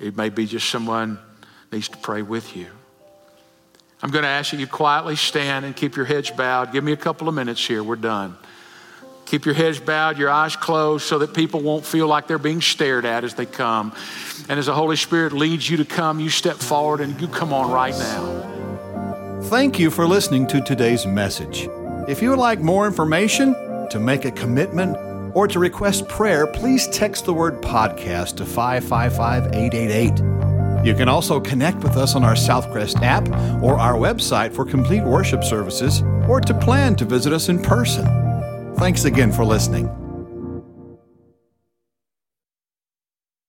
It 0.00 0.16
may 0.16 0.30
be 0.30 0.46
just 0.46 0.70
someone 0.70 1.18
needs 1.70 1.90
to 1.90 1.98
pray 1.98 2.22
with 2.22 2.56
you. 2.56 2.66
I'm 4.02 4.10
going 4.10 4.22
to 4.22 4.28
ask 4.28 4.52
that 4.52 4.60
you 4.60 4.66
quietly 4.66 5.16
stand 5.16 5.66
and 5.66 5.76
keep 5.76 5.96
your 5.96 6.06
heads 6.06 6.30
bowed. 6.30 6.72
Give 6.72 6.82
me 6.82 6.92
a 6.92 6.96
couple 6.96 7.28
of 7.28 7.34
minutes 7.34 7.64
here. 7.64 7.82
We're 7.82 7.96
done. 7.96 8.38
Keep 9.26 9.44
your 9.44 9.54
heads 9.54 9.78
bowed, 9.78 10.16
your 10.16 10.30
eyes 10.30 10.56
closed, 10.56 11.04
so 11.04 11.18
that 11.18 11.34
people 11.34 11.60
won't 11.60 11.84
feel 11.84 12.06
like 12.06 12.26
they're 12.26 12.38
being 12.38 12.62
stared 12.62 13.04
at 13.04 13.22
as 13.22 13.34
they 13.34 13.46
come. 13.46 13.94
And 14.48 14.58
as 14.58 14.66
the 14.66 14.74
Holy 14.74 14.96
Spirit 14.96 15.34
leads 15.34 15.68
you 15.68 15.76
to 15.76 15.84
come, 15.84 16.20
you 16.20 16.30
step 16.30 16.56
forward 16.56 17.00
and 17.02 17.20
you 17.20 17.28
come 17.28 17.52
on 17.52 17.70
right 17.70 17.94
now. 17.98 19.40
Thank 19.44 19.78
you 19.78 19.90
for 19.90 20.06
listening 20.06 20.46
to 20.46 20.62
today's 20.62 21.04
message. 21.04 21.68
If 22.06 22.20
you 22.20 22.30
would 22.30 22.38
like 22.38 22.60
more 22.60 22.86
information, 22.86 23.54
to 23.88 23.98
make 23.98 24.26
a 24.26 24.30
commitment, 24.30 24.96
or 25.34 25.48
to 25.48 25.58
request 25.58 26.06
prayer, 26.08 26.46
please 26.46 26.86
text 26.88 27.24
the 27.24 27.32
word 27.32 27.62
podcast 27.62 28.36
to 28.36 28.44
555 28.44 29.54
888. 29.54 30.86
You 30.86 30.94
can 30.94 31.08
also 31.08 31.40
connect 31.40 31.78
with 31.78 31.96
us 31.96 32.14
on 32.14 32.22
our 32.22 32.34
Southcrest 32.34 33.02
app 33.02 33.26
or 33.62 33.78
our 33.78 33.94
website 33.94 34.54
for 34.54 34.66
complete 34.66 35.02
worship 35.02 35.42
services 35.42 36.02
or 36.28 36.42
to 36.42 36.52
plan 36.52 36.94
to 36.96 37.06
visit 37.06 37.32
us 37.32 37.48
in 37.48 37.58
person. 37.58 38.04
Thanks 38.76 39.06
again 39.06 39.32
for 39.32 39.44
listening. 39.44 40.03